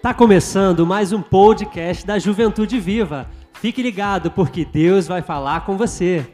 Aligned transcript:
Tá 0.00 0.14
começando 0.14 0.86
mais 0.86 1.12
um 1.12 1.20
podcast 1.20 2.06
da 2.06 2.20
Juventude 2.20 2.78
Viva. 2.78 3.28
Fique 3.54 3.82
ligado 3.82 4.30
porque 4.30 4.64
Deus 4.64 5.08
vai 5.08 5.22
falar 5.22 5.66
com 5.66 5.76
você. 5.76 6.24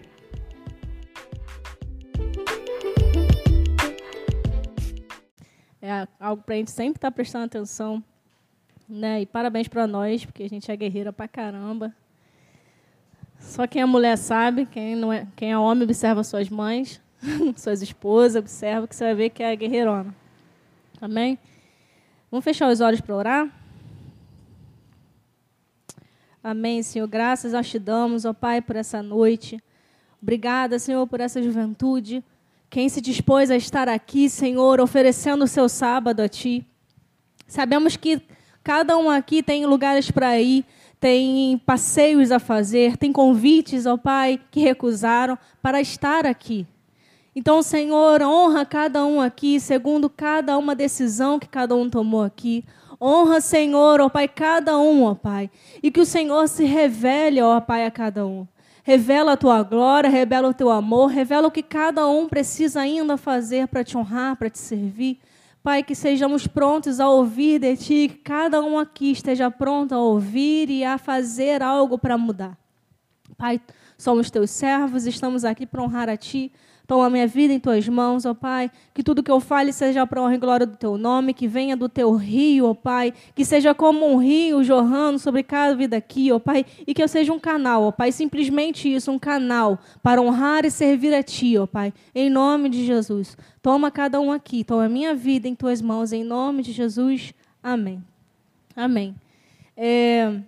É 5.80 6.06
algo 6.20 6.42
para 6.42 6.56
a 6.56 6.58
gente 6.58 6.70
sempre 6.70 6.98
estar 6.98 7.10
tá 7.10 7.14
prestando 7.14 7.46
atenção. 7.46 8.04
Né? 8.86 9.22
E 9.22 9.26
parabéns 9.26 9.66
para 9.66 9.86
nós, 9.86 10.26
porque 10.26 10.42
a 10.42 10.48
gente 10.48 10.70
é 10.70 10.76
guerreira 10.76 11.10
pra 11.10 11.26
caramba. 11.26 11.94
Só 13.38 13.66
quem 13.66 13.80
é 13.80 13.86
mulher 13.86 14.18
sabe, 14.18 14.66
quem, 14.66 14.94
não 14.94 15.10
é, 15.10 15.26
quem 15.34 15.52
é 15.52 15.58
homem 15.58 15.84
observa 15.84 16.22
suas 16.22 16.50
mães, 16.50 17.00
suas 17.56 17.80
esposas, 17.80 18.36
observa 18.36 18.86
que 18.86 18.94
você 18.94 19.04
vai 19.04 19.14
ver 19.14 19.30
que 19.30 19.42
é 19.42 19.56
guerreirona. 19.56 20.14
Amém? 21.00 21.38
Vamos 22.34 22.42
fechar 22.42 22.68
os 22.68 22.80
olhos 22.80 23.00
para 23.00 23.14
orar? 23.14 23.48
Amém, 26.42 26.82
Senhor. 26.82 27.06
Graças 27.06 27.52
nós 27.52 27.70
te 27.70 27.78
damos, 27.78 28.24
ó 28.24 28.32
Pai, 28.32 28.60
por 28.60 28.74
essa 28.74 29.00
noite. 29.00 29.62
Obrigada, 30.20 30.80
Senhor, 30.80 31.06
por 31.06 31.20
essa 31.20 31.40
juventude. 31.40 32.24
Quem 32.68 32.88
se 32.88 33.00
dispôs 33.00 33.52
a 33.52 33.56
estar 33.56 33.88
aqui, 33.88 34.28
Senhor, 34.28 34.80
oferecendo 34.80 35.44
o 35.44 35.46
seu 35.46 35.68
sábado 35.68 36.22
a 36.22 36.28
Ti. 36.28 36.66
Sabemos 37.46 37.96
que 37.96 38.20
cada 38.64 38.98
um 38.98 39.08
aqui 39.08 39.40
tem 39.40 39.64
lugares 39.64 40.10
para 40.10 40.36
ir, 40.40 40.64
tem 40.98 41.56
passeios 41.58 42.32
a 42.32 42.40
fazer, 42.40 42.96
tem 42.96 43.12
convites, 43.12 43.86
ó 43.86 43.96
Pai, 43.96 44.40
que 44.50 44.58
recusaram 44.58 45.38
para 45.62 45.80
estar 45.80 46.26
aqui. 46.26 46.66
Então, 47.36 47.62
Senhor, 47.62 48.22
honra 48.22 48.64
cada 48.64 49.04
um 49.04 49.20
aqui, 49.20 49.58
segundo 49.58 50.08
cada 50.08 50.56
uma 50.56 50.74
decisão 50.74 51.38
que 51.38 51.48
cada 51.48 51.74
um 51.74 51.90
tomou 51.90 52.22
aqui. 52.22 52.64
Honra, 53.00 53.40
Senhor, 53.40 54.00
ó 54.00 54.08
Pai, 54.08 54.28
cada 54.28 54.78
um, 54.78 55.02
ó 55.02 55.14
Pai. 55.14 55.50
E 55.82 55.90
que 55.90 56.00
o 56.00 56.06
Senhor 56.06 56.48
se 56.48 56.64
revele, 56.64 57.42
ó 57.42 57.60
Pai, 57.60 57.84
a 57.86 57.90
cada 57.90 58.24
um. 58.24 58.46
Revela 58.84 59.32
a 59.32 59.36
tua 59.36 59.62
glória, 59.62 60.08
revela 60.08 60.48
o 60.48 60.54
teu 60.54 60.70
amor, 60.70 61.06
revela 61.08 61.48
o 61.48 61.50
que 61.50 61.62
cada 61.62 62.06
um 62.06 62.28
precisa 62.28 62.82
ainda 62.82 63.16
fazer 63.16 63.66
para 63.66 63.82
te 63.82 63.96
honrar, 63.96 64.36
para 64.36 64.48
te 64.50 64.58
servir. 64.58 65.18
Pai, 65.62 65.82
que 65.82 65.94
sejamos 65.94 66.46
prontos 66.46 67.00
a 67.00 67.08
ouvir 67.08 67.58
de 67.58 67.74
Ti, 67.74 68.08
que 68.08 68.18
cada 68.18 68.62
um 68.62 68.78
aqui 68.78 69.10
esteja 69.10 69.50
pronto 69.50 69.94
a 69.94 69.98
ouvir 69.98 70.68
e 70.68 70.84
a 70.84 70.98
fazer 70.98 71.62
algo 71.62 71.98
para 71.98 72.18
mudar. 72.18 72.54
Pai, 73.38 73.58
somos 73.96 74.30
Teus 74.30 74.50
servos, 74.50 75.06
estamos 75.06 75.42
aqui 75.42 75.64
para 75.64 75.82
honrar 75.82 76.10
a 76.10 76.18
Ti. 76.18 76.52
Toma 76.86 77.08
minha 77.08 77.26
vida 77.26 77.52
em 77.54 77.58
tuas 77.58 77.88
mãos, 77.88 78.26
ó 78.26 78.34
Pai. 78.34 78.70
Que 78.92 79.02
tudo 79.02 79.22
que 79.22 79.30
eu 79.30 79.40
fale 79.40 79.72
seja 79.72 80.06
para 80.06 80.20
honra 80.20 80.34
e 80.34 80.38
glória 80.38 80.66
do 80.66 80.76
teu 80.76 80.98
nome, 80.98 81.32
que 81.32 81.48
venha 81.48 81.74
do 81.74 81.88
teu 81.88 82.14
rio, 82.14 82.66
ó 82.66 82.74
Pai. 82.74 83.14
Que 83.34 83.42
seja 83.42 83.74
como 83.74 84.06
um 84.06 84.18
rio 84.18 84.62
jorrando 84.62 85.18
sobre 85.18 85.42
cada 85.42 85.74
vida 85.74 85.96
aqui, 85.96 86.30
ó 86.30 86.38
Pai. 86.38 86.66
E 86.86 86.92
que 86.92 87.02
eu 87.02 87.08
seja 87.08 87.32
um 87.32 87.38
canal, 87.38 87.84
ó 87.84 87.90
Pai. 87.90 88.12
Simplesmente 88.12 88.92
isso, 88.92 89.10
um 89.10 89.18
canal 89.18 89.78
para 90.02 90.20
honrar 90.20 90.66
e 90.66 90.70
servir 90.70 91.14
a 91.14 91.22
Ti, 91.22 91.56
ó 91.56 91.66
Pai. 91.66 91.92
Em 92.14 92.28
nome 92.28 92.68
de 92.68 92.84
Jesus. 92.84 93.36
Toma 93.62 93.90
cada 93.90 94.20
um 94.20 94.30
aqui, 94.30 94.62
toma 94.62 94.86
minha 94.86 95.14
vida 95.14 95.48
em 95.48 95.54
tuas 95.54 95.80
mãos, 95.80 96.12
em 96.12 96.22
nome 96.22 96.62
de 96.62 96.72
Jesus. 96.72 97.32
Amém. 97.62 98.04
Amém. 98.76 99.14
É... 99.74 100.38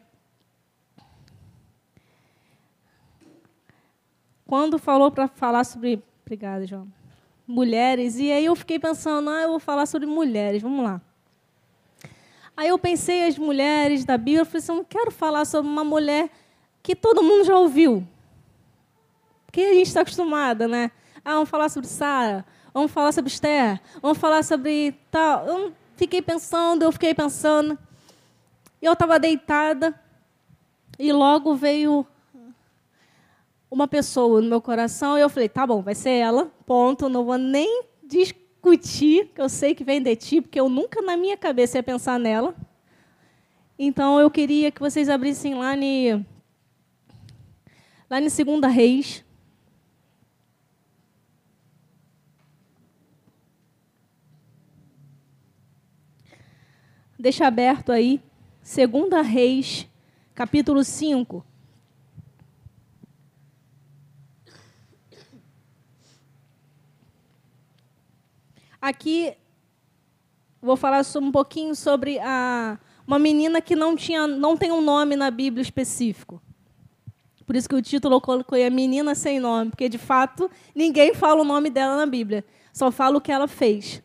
Quando 4.46 4.78
falou 4.78 5.10
para 5.10 5.26
falar 5.26 5.64
sobre 5.64 6.02
Obrigada, 6.27 6.66
João. 6.66 6.88
Mulheres. 7.46 8.19
E 8.19 8.32
aí 8.32 8.46
eu 8.46 8.56
fiquei 8.56 8.80
pensando, 8.80 9.30
ah, 9.30 9.42
eu 9.42 9.50
vou 9.50 9.60
falar 9.60 9.86
sobre 9.86 10.08
mulheres, 10.08 10.60
vamos 10.60 10.84
lá. 10.84 11.00
Aí 12.56 12.66
eu 12.66 12.78
pensei 12.80 13.28
as 13.28 13.38
mulheres 13.38 14.05
da 14.05 14.19
Bíblia, 14.19 14.41
eu 14.41 14.44
falei 14.44 14.58
assim, 14.58 14.72
eu 14.72 14.77
não 14.78 14.84
quero 14.84 15.12
falar 15.12 15.44
sobre 15.44 15.70
uma 15.70 15.84
mulher 15.84 16.28
que 16.82 16.97
todo 16.97 17.22
mundo 17.22 17.44
já 17.44 17.56
ouviu. 17.56 18.04
Porque 19.47 19.60
a 19.60 19.75
gente 19.75 19.87
está 19.87 20.00
acostumada, 20.00 20.66
né? 20.66 20.91
Ah, 21.25 21.34
vamos 21.34 21.48
falar 21.48 21.69
sobre 21.69 21.88
Sara, 21.88 22.44
vamos 22.75 22.91
falar 22.91 23.12
sobre 23.12 23.31
Esther, 23.31 23.81
vamos 24.03 24.19
falar 24.19 24.43
sobre 24.43 24.98
tal. 25.12 25.47
Eu 25.47 25.72
fiquei 25.94 26.20
pensando, 26.20 26.82
eu 26.82 26.91
fiquei 26.91 27.14
pensando. 27.14 27.78
Eu 28.82 28.94
estava 28.94 29.16
deitada 29.20 29.94
e 30.98 31.12
logo 31.12 31.54
veio 31.54 32.04
uma 33.71 33.88
pessoa 33.88 34.41
no 34.41 34.49
meu 34.49 34.60
coração 34.60 35.19
e 35.19 35.21
eu 35.21 35.28
falei, 35.28 35.49
tá 35.49 35.66
bom, 35.66 35.82
vai 35.82 35.94
ser 35.94 36.10
ela, 36.10 36.47
ponto, 36.65 37.09
não 37.09 37.25
vou 37.25 37.37
nem 37.37 37.84
discutir, 38.03 39.31
que 39.34 39.41
eu 39.41 39.49
sei 39.49 39.75
que 39.75 39.84
vem 39.84 40.00
de 40.00 40.15
ti, 40.16 40.41
porque 40.41 40.59
eu 40.59 40.69
nunca 40.69 41.03
na 41.03 41.16
minha 41.16 41.37
cabeça 41.37 41.78
ia 41.78 41.82
pensar 41.82 42.19
nela. 42.19 42.55
Então 43.78 44.19
eu 44.19 44.31
queria 44.31 44.71
que 44.71 44.81
vocês 44.81 45.09
abrissem 45.09 45.55
lá 45.55 45.76
em 45.76 46.25
lá 48.09 48.21
em 48.21 48.28
Segunda 48.28 48.69
Reis. 48.69 49.25
Deixa 57.19 57.47
aberto 57.47 57.91
aí, 57.91 58.22
Segunda 58.62 59.21
Reis, 59.21 59.88
capítulo 60.34 60.84
5. 60.84 61.56
Aqui 68.86 69.36
vou 70.62 70.76
falar 70.76 71.02
um 71.16 71.32
pouquinho 71.32 71.74
sobre 71.74 72.20
a, 72.20 72.78
uma 73.04 73.19
menina 73.19 73.60
que 73.60 73.74
não, 73.74 73.97
tinha, 73.97 74.28
não 74.28 74.56
tem 74.56 74.70
um 74.70 74.80
nome 74.80 75.16
na 75.16 75.28
Bíblia 75.28 75.60
específico. 75.60 76.41
Por 77.44 77.56
isso 77.56 77.69
que 77.69 77.75
o 77.75 77.82
título 77.82 78.14
eu 78.14 78.20
coloquei 78.20 78.64
a 78.64 78.70
menina 78.70 79.16
sem 79.16 79.41
nome, 79.41 79.70
porque 79.70 79.88
de 79.88 79.98
fato 79.98 80.48
ninguém 80.72 81.12
fala 81.14 81.41
o 81.41 81.44
nome 81.44 81.69
dela 81.69 81.96
na 81.96 82.06
Bíblia, 82.06 82.44
só 82.72 82.92
fala 82.92 83.19
o 83.19 83.20
que 83.20 83.32
ela 83.32 83.48
fez. 83.48 84.00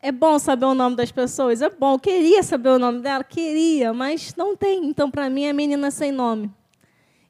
É 0.00 0.12
bom 0.12 0.38
saber 0.38 0.66
o 0.66 0.74
nome 0.74 0.94
das 0.94 1.10
pessoas? 1.10 1.62
É 1.62 1.68
bom. 1.68 1.94
Eu 1.94 1.98
queria 1.98 2.44
saber 2.44 2.68
o 2.68 2.78
nome 2.78 3.00
dela? 3.00 3.24
Queria, 3.24 3.92
mas 3.92 4.36
não 4.36 4.56
tem. 4.56 4.86
Então, 4.86 5.10
para 5.10 5.28
mim, 5.28 5.46
é 5.46 5.52
menina 5.52 5.90
sem 5.90 6.12
nome. 6.12 6.48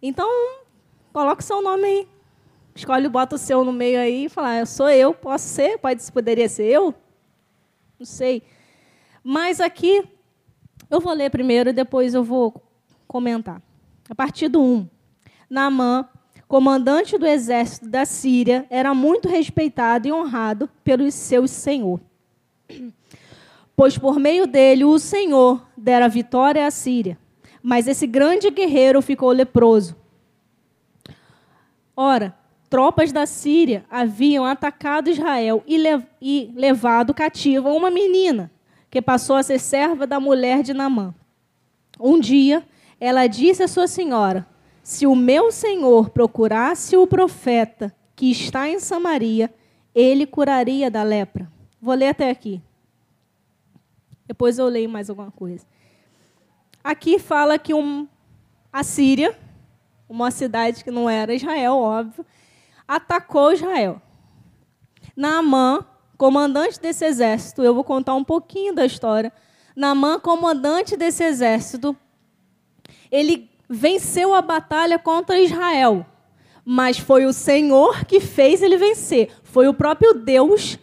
Então, 0.02 0.28
coloque 1.10 1.42
seu 1.42 1.62
nome 1.62 1.84
aí. 1.84 2.08
Escolhe, 2.74 3.08
bota 3.08 3.36
o 3.36 3.38
seu 3.38 3.64
no 3.64 3.72
meio 3.72 4.00
aí 4.00 4.24
e 4.24 4.28
fala, 4.28 4.60
ah, 4.60 4.66
sou 4.66 4.88
eu, 4.88 5.12
posso 5.12 5.46
ser? 5.46 5.78
Pode, 5.78 6.10
poderia 6.10 6.48
ser 6.48 6.64
eu? 6.64 6.94
Não 7.98 8.06
sei. 8.06 8.42
Mas 9.22 9.60
aqui, 9.60 10.04
eu 10.90 11.00
vou 11.00 11.12
ler 11.12 11.30
primeiro 11.30 11.70
e 11.70 11.72
depois 11.72 12.14
eu 12.14 12.24
vou 12.24 12.62
comentar. 13.06 13.60
A 14.08 14.14
partir 14.14 14.48
do 14.48 14.60
1. 14.60 14.88
Naamã, 15.48 16.08
comandante 16.48 17.18
do 17.18 17.26
exército 17.26 17.88
da 17.88 18.04
Síria, 18.04 18.66
era 18.70 18.94
muito 18.94 19.28
respeitado 19.28 20.08
e 20.08 20.12
honrado 20.12 20.68
pelo 20.82 21.10
seu 21.10 21.46
senhor. 21.46 22.00
Pois 23.76 23.96
por 23.98 24.18
meio 24.18 24.46
dele 24.46 24.84
o 24.84 24.98
Senhor 24.98 25.66
dera 25.76 26.08
vitória 26.08 26.66
à 26.66 26.70
Síria. 26.70 27.18
Mas 27.62 27.86
esse 27.86 28.06
grande 28.06 28.50
guerreiro 28.50 29.00
ficou 29.00 29.30
leproso. 29.30 29.96
Ora, 31.96 32.36
tropas 32.72 33.12
da 33.12 33.26
Síria 33.26 33.84
haviam 33.90 34.46
atacado 34.46 35.10
Israel 35.10 35.62
e, 35.66 35.76
lev 35.76 36.04
e 36.22 36.50
levado 36.56 37.12
cativa 37.12 37.68
uma 37.68 37.90
menina, 37.90 38.50
que 38.90 39.02
passou 39.02 39.36
a 39.36 39.42
ser 39.42 39.58
serva 39.58 40.06
da 40.06 40.18
mulher 40.18 40.62
de 40.62 40.72
Namã. 40.72 41.14
Um 42.00 42.18
dia, 42.18 42.66
ela 42.98 43.26
disse 43.26 43.62
à 43.62 43.68
sua 43.68 43.86
senhora: 43.86 44.46
Se 44.82 45.06
o 45.06 45.14
meu 45.14 45.52
senhor 45.52 46.08
procurasse 46.08 46.96
o 46.96 47.06
profeta 47.06 47.94
que 48.16 48.30
está 48.30 48.66
em 48.66 48.80
Samaria, 48.80 49.52
ele 49.94 50.24
curaria 50.24 50.90
da 50.90 51.02
lepra. 51.02 51.52
Vou 51.78 51.94
ler 51.94 52.08
até 52.08 52.30
aqui. 52.30 52.62
Depois 54.26 54.58
eu 54.58 54.66
leio 54.68 54.88
mais 54.88 55.10
alguma 55.10 55.30
coisa. 55.30 55.66
Aqui 56.82 57.18
fala 57.18 57.58
que 57.58 57.74
um, 57.74 58.08
a 58.72 58.82
Síria, 58.82 59.38
uma 60.08 60.30
cidade 60.30 60.82
que 60.82 60.90
não 60.90 61.10
era 61.10 61.34
Israel, 61.34 61.74
óbvio, 61.74 62.24
atacou 62.96 63.52
Israel. 63.52 64.00
Naamã, 65.16 65.84
comandante 66.16 66.80
desse 66.80 67.04
exército, 67.04 67.62
eu 67.62 67.74
vou 67.74 67.84
contar 67.84 68.14
um 68.14 68.24
pouquinho 68.24 68.74
da 68.74 68.84
história. 68.84 69.32
Naamã, 69.74 70.20
comandante 70.20 70.96
desse 70.96 71.24
exército, 71.24 71.96
ele 73.10 73.50
venceu 73.68 74.34
a 74.34 74.42
batalha 74.42 74.98
contra 74.98 75.40
Israel, 75.40 76.04
mas 76.64 76.98
foi 76.98 77.24
o 77.24 77.32
Senhor 77.32 78.04
que 78.04 78.20
fez 78.20 78.62
ele 78.62 78.76
vencer. 78.76 79.30
Foi 79.42 79.68
o 79.68 79.74
próprio 79.74 80.14
Deus 80.14 80.78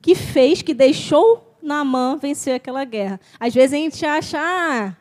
que 0.00 0.14
fez, 0.14 0.62
que 0.62 0.72
deixou 0.72 1.56
Naamã 1.62 2.16
vencer 2.16 2.54
aquela 2.54 2.84
guerra. 2.84 3.20
Às 3.38 3.52
vezes 3.52 3.74
a 3.74 3.76
gente 3.76 4.06
acha, 4.06 4.38
ah, 4.40 4.96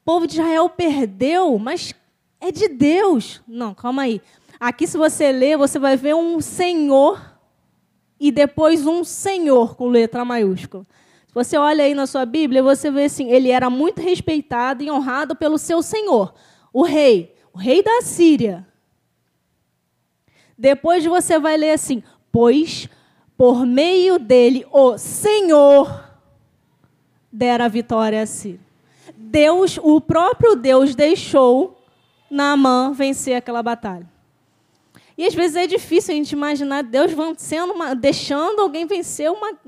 o 0.00 0.04
povo 0.04 0.26
de 0.26 0.34
Israel 0.34 0.68
perdeu, 0.70 1.58
mas 1.58 1.92
é 2.40 2.52
de 2.52 2.68
Deus. 2.68 3.40
Não, 3.46 3.74
calma 3.74 4.02
aí. 4.02 4.20
Aqui, 4.58 4.86
se 4.86 4.96
você 4.96 5.30
ler, 5.32 5.56
você 5.56 5.78
vai 5.78 5.96
ver 5.96 6.14
um 6.14 6.40
Senhor 6.40 7.20
e 8.20 8.32
depois 8.32 8.86
um 8.86 9.04
senhor 9.04 9.76
com 9.76 9.88
letra 9.88 10.24
maiúscula. 10.24 10.84
Se 11.28 11.34
você 11.34 11.56
olha 11.56 11.84
aí 11.84 11.94
na 11.94 12.06
sua 12.06 12.26
Bíblia, 12.26 12.62
você 12.62 12.90
vê 12.90 13.04
assim, 13.04 13.30
ele 13.30 13.50
era 13.50 13.70
muito 13.70 14.00
respeitado 14.00 14.82
e 14.82 14.90
honrado 14.90 15.36
pelo 15.36 15.58
seu 15.58 15.82
senhor, 15.82 16.34
o 16.72 16.82
rei, 16.82 17.34
o 17.52 17.58
rei 17.58 17.82
da 17.82 18.00
Síria. 18.02 18.66
Depois 20.56 21.04
você 21.04 21.38
vai 21.38 21.56
ler 21.56 21.72
assim: 21.72 22.02
pois 22.32 22.88
por 23.36 23.64
meio 23.64 24.18
dele 24.18 24.66
o 24.72 24.98
Senhor 24.98 26.04
dera 27.30 27.68
vitória 27.68 28.22
a 28.22 28.26
Síria. 28.26 28.66
Deus, 29.16 29.78
o 29.80 30.00
próprio 30.00 30.56
Deus 30.56 30.94
deixou 30.94 31.77
Naamã 32.30 32.92
vencer 32.92 33.36
aquela 33.36 33.62
batalha. 33.62 34.08
E 35.16 35.26
às 35.26 35.34
vezes 35.34 35.56
é 35.56 35.66
difícil 35.66 36.14
a 36.14 36.16
gente 36.16 36.30
imaginar 36.30 36.82
Deus 36.82 37.12
vencendo 37.12 37.72
uma, 37.72 37.94
deixando 37.94 38.60
alguém 38.60 38.86
vencer 38.86 39.30
uma 39.30 39.58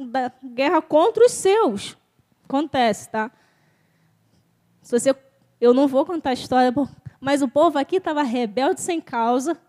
guerra 0.45 0.81
contra 0.81 1.25
os 1.25 1.33
seus. 1.33 1.97
Acontece, 2.45 3.11
tá? 3.11 3.31
Se 4.83 4.99
você, 4.99 5.15
eu 5.61 5.75
não 5.75 5.89
vou 5.89 6.07
contar 6.07 6.31
a 6.31 6.35
história, 6.35 6.73
mas 7.21 7.43
o 7.43 7.49
povo 7.49 7.79
aqui 7.79 7.97
estava 7.97 8.23
rebelde 8.23 8.81
sem 8.81 9.01
causa 9.01 9.61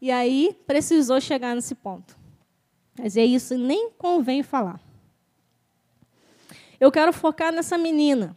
e 0.00 0.10
aí 0.10 0.58
precisou 0.66 1.20
chegar 1.20 1.54
nesse 1.54 1.76
ponto. 1.76 2.16
Mas 2.98 3.16
é 3.16 3.24
isso, 3.24 3.56
nem 3.56 3.90
convém 3.90 4.42
falar. 4.42 4.80
Eu 6.80 6.90
quero 6.90 7.12
focar 7.12 7.52
nessa 7.52 7.78
menina. 7.78 8.36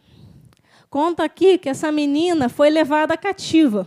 Conta 0.96 1.24
aqui 1.24 1.58
que 1.58 1.68
essa 1.68 1.92
menina 1.92 2.48
foi 2.48 2.70
levada 2.70 3.18
cativa. 3.18 3.86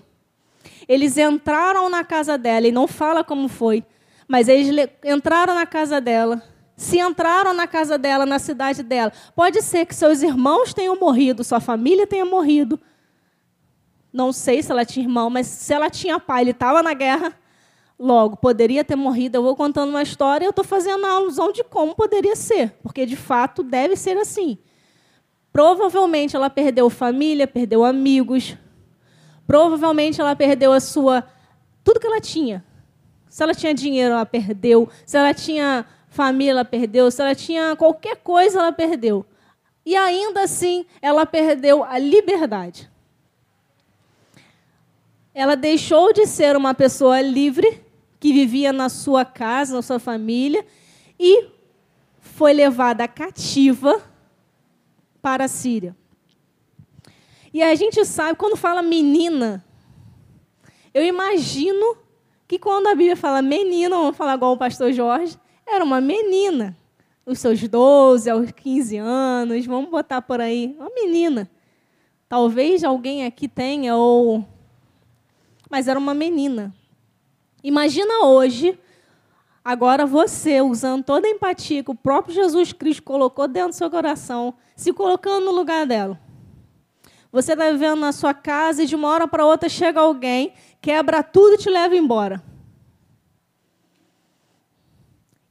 Eles 0.87 1.17
entraram 1.17 1.89
na 1.89 2.03
casa 2.03 2.37
dela, 2.37 2.67
e 2.67 2.71
não 2.71 2.87
fala 2.87 3.23
como 3.23 3.47
foi, 3.47 3.83
mas 4.27 4.47
eles 4.47 4.87
entraram 5.03 5.55
na 5.55 5.65
casa 5.65 5.99
dela. 5.99 6.39
Se 6.77 6.99
entraram 6.99 7.51
na 7.51 7.65
casa 7.65 7.97
dela, 7.97 8.27
na 8.27 8.37
cidade 8.37 8.83
dela, 8.83 9.11
pode 9.35 9.59
ser 9.63 9.87
que 9.87 9.95
seus 9.95 10.21
irmãos 10.21 10.71
tenham 10.71 10.99
morrido, 10.99 11.43
sua 11.43 11.59
família 11.59 12.05
tenha 12.05 12.25
morrido. 12.25 12.79
Não 14.13 14.31
sei 14.31 14.61
se 14.61 14.71
ela 14.71 14.85
tinha 14.85 15.03
irmão, 15.03 15.31
mas 15.31 15.47
se 15.47 15.73
ela 15.73 15.89
tinha 15.89 16.19
pai, 16.19 16.43
ele 16.43 16.51
estava 16.51 16.83
na 16.83 16.93
guerra. 16.93 17.35
Logo, 17.97 18.37
poderia 18.37 18.83
ter 18.83 18.95
morrido. 18.95 19.39
Eu 19.39 19.41
vou 19.41 19.55
contando 19.55 19.89
uma 19.89 20.03
história 20.03 20.45
eu 20.45 20.51
estou 20.51 20.63
fazendo 20.63 21.03
a 21.07 21.13
alusão 21.13 21.51
de 21.51 21.63
como 21.63 21.95
poderia 21.95 22.35
ser, 22.35 22.69
porque 22.83 23.03
de 23.07 23.15
fato 23.15 23.63
deve 23.63 23.95
ser 23.95 24.15
assim. 24.15 24.59
Provavelmente 25.51 26.35
ela 26.35 26.49
perdeu 26.49 26.89
família, 26.89 27.47
perdeu 27.47 27.83
amigos. 27.83 28.55
Provavelmente 29.47 30.21
ela 30.21 30.35
perdeu 30.35 30.71
a 30.71 30.79
sua 30.79 31.23
tudo 31.83 31.99
que 31.99 32.07
ela 32.07 32.21
tinha. 32.21 32.63
Se 33.27 33.41
ela 33.43 33.53
tinha 33.53 33.73
dinheiro, 33.73 34.13
ela 34.13 34.25
perdeu. 34.25 34.89
Se 35.05 35.17
ela 35.17 35.33
tinha 35.33 35.85
família, 36.09 36.51
ela 36.51 36.65
perdeu. 36.65 37.09
Se 37.09 37.21
ela 37.21 37.33
tinha 37.33 37.75
qualquer 37.75 38.17
coisa, 38.17 38.59
ela 38.59 38.71
perdeu. 38.71 39.25
E 39.85 39.95
ainda 39.95 40.43
assim, 40.43 40.85
ela 41.01 41.25
perdeu 41.25 41.83
a 41.83 41.97
liberdade. 41.97 42.89
Ela 45.33 45.55
deixou 45.55 46.11
de 46.11 46.25
ser 46.25 46.55
uma 46.55 46.73
pessoa 46.73 47.21
livre 47.21 47.83
que 48.19 48.33
vivia 48.33 48.73
na 48.73 48.89
sua 48.89 49.23
casa, 49.23 49.75
na 49.75 49.81
sua 49.81 49.97
família, 49.97 50.65
e 51.17 51.47
foi 52.19 52.53
levada 52.53 53.07
cativa 53.07 54.08
para 55.21 55.45
a 55.45 55.47
Síria. 55.47 55.95
E 57.53 57.63
a 57.63 57.73
gente 57.75 58.03
sabe, 58.05 58.37
quando 58.37 58.55
fala 58.55 58.81
menina, 58.81 59.65
eu 60.93 61.03
imagino 61.03 61.97
que 62.47 62.59
quando 62.59 62.87
a 62.87 62.95
Bíblia 62.95 63.15
fala 63.15 63.41
menina, 63.41 63.95
vamos 63.95 64.17
falar 64.17 64.35
igual 64.35 64.53
o 64.53 64.57
pastor 64.57 64.91
Jorge, 64.91 65.37
era 65.67 65.83
uma 65.83 66.01
menina, 66.01 66.77
os 67.25 67.39
seus 67.39 67.61
12 67.67 68.29
aos 68.29 68.51
15 68.51 68.97
anos, 68.97 69.65
vamos 69.65 69.89
botar 69.89 70.21
por 70.21 70.41
aí, 70.41 70.75
uma 70.79 70.89
menina. 70.89 71.49
Talvez 72.27 72.83
alguém 72.83 73.25
aqui 73.25 73.47
tenha, 73.47 73.95
ou. 73.95 74.45
Mas 75.69 75.87
era 75.87 75.97
uma 75.97 76.13
menina. 76.13 76.73
Imagina 77.63 78.25
hoje, 78.25 78.79
agora 79.69 80.03
você 80.03 80.61
usando 80.61 81.03
toda 81.03 81.27
a 81.27 81.29
empatia 81.29 81.83
que 81.83 81.91
o 81.91 81.95
próprio 81.95 82.33
Jesus 82.33 82.73
Cristo 82.73 83.03
colocou 83.03 83.47
dentro 83.47 83.69
do 83.69 83.75
seu 83.75 83.87
coração, 83.87 84.55
se 84.75 84.91
colocando 84.91 85.45
no 85.45 85.51
lugar 85.51 85.85
dela. 85.85 86.19
Você 87.31 87.53
está 87.53 87.69
vivendo 87.69 87.99
na 87.99 88.11
sua 88.11 88.33
casa 88.33 88.81
e 88.81 88.87
de 88.87 88.95
uma 88.95 89.07
hora 89.09 89.27
para 89.27 89.45
outra 89.45 89.69
chega 89.69 89.99
alguém, 89.99 90.53
quebra 90.81 91.21
tudo 91.21 91.53
e 91.53 91.57
te 91.59 91.69
leva 91.69 91.95
embora. 91.95 92.43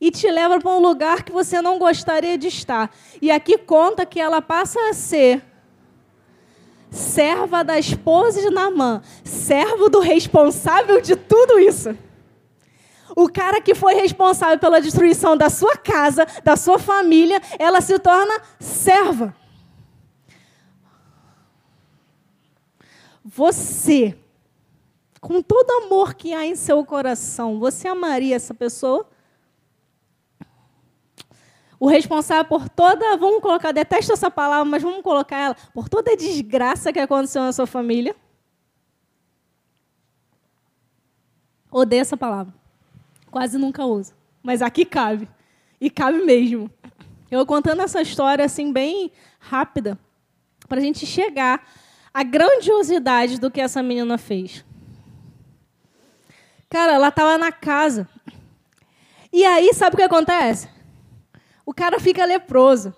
E 0.01 0.11
te 0.11 0.29
leva 0.29 0.59
para 0.59 0.71
um 0.73 0.81
lugar 0.81 1.23
que 1.23 1.31
você 1.31 1.63
não 1.63 1.79
gostaria 1.79 2.37
de 2.37 2.49
estar. 2.49 2.91
E 3.23 3.31
aqui 3.31 3.57
conta 3.57 4.05
que 4.05 4.21
ela 4.21 4.43
passa 4.43 4.81
a 4.91 4.95
ser 4.95 5.45
serva 6.91 7.63
da 7.63 7.79
esposa 7.79 8.41
de 8.41 8.51
Naamã, 8.51 9.01
servo 9.23 9.89
do 9.89 10.01
responsável 10.01 11.01
de 11.01 11.15
tudo 11.15 11.61
isso. 11.61 11.97
O 13.17 13.29
cara 13.29 13.61
que 13.61 13.75
foi 13.75 13.95
responsável 13.95 14.59
pela 14.59 14.81
destruição 14.81 15.37
da 15.37 15.51
sua 15.51 15.77
casa, 15.77 16.27
da 16.45 16.57
sua 16.57 16.79
família, 16.79 17.41
ela 17.59 17.81
se 17.81 17.99
torna 17.99 18.41
serva. 18.59 19.35
Você, 23.25 24.17
com 25.21 25.43
todo 25.43 25.85
amor 25.85 26.15
que 26.15 26.33
há 26.33 26.45
em 26.47 26.57
seu 26.57 26.85
coração, 26.85 27.59
você 27.59 27.89
amaria 27.89 28.37
essa 28.37 28.55
pessoa? 28.55 29.09
o 31.81 31.87
responsável 31.87 32.45
por 32.45 32.69
toda, 32.69 33.17
vamos 33.17 33.41
colocar, 33.41 33.73
detesto 33.73 34.13
essa 34.13 34.31
palavra, 34.31 34.65
mas 34.65 34.83
vamos 34.83 35.03
colocar 35.03 35.37
ela, 35.37 35.57
por 35.73 35.89
toda 35.89 36.13
a 36.13 36.17
desgraça 36.17 36.93
que 36.93 36.99
aconteceu 36.99 37.43
na 37.43 37.53
sua 37.53 37.67
família. 37.67 38.17
Odeio 41.71 42.01
essa 42.01 42.17
palavra. 42.17 42.58
Quase 43.39 43.57
nunca 43.57 43.87
uso. 43.87 44.15
Mas 44.43 44.61
aqui 44.61 44.85
cabe. 44.85 45.29
E 45.81 45.89
cabe 45.89 46.25
mesmo. 46.25 46.69
Eu 47.31 47.47
contando 47.47 47.83
essa 47.83 48.03
história 48.03 48.45
assim, 48.45 48.73
bem 48.73 49.13
rápida, 49.39 49.97
para 50.69 50.79
a 50.79 50.81
gente 50.81 51.07
chegar 51.07 51.65
à 52.13 52.25
grandiosidade 52.25 53.39
do 53.39 53.49
que 53.49 53.61
essa 53.61 53.81
menina 53.81 54.19
fez. 54.19 54.65
Cara, 56.69 56.95
ela 56.95 57.11
estava 57.11 57.39
na 57.39 57.53
casa. 57.53 58.09
E 59.33 59.45
aí, 59.45 59.73
sabe 59.73 59.95
o 59.95 59.99
que 59.99 60.03
acontece? 60.03 60.69
o 61.65 61.73
cara 61.73 62.01
fica 62.01 62.25
leproso. 62.25 62.93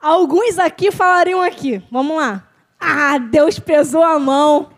Alguns 0.00 0.58
aqui 0.58 0.90
falariam 0.90 1.42
aqui, 1.42 1.84
vamos 1.90 2.16
lá. 2.16 2.48
Ah, 2.80 3.18
Deus 3.18 3.58
pesou 3.58 4.02
a 4.02 4.18
mão. 4.18 4.70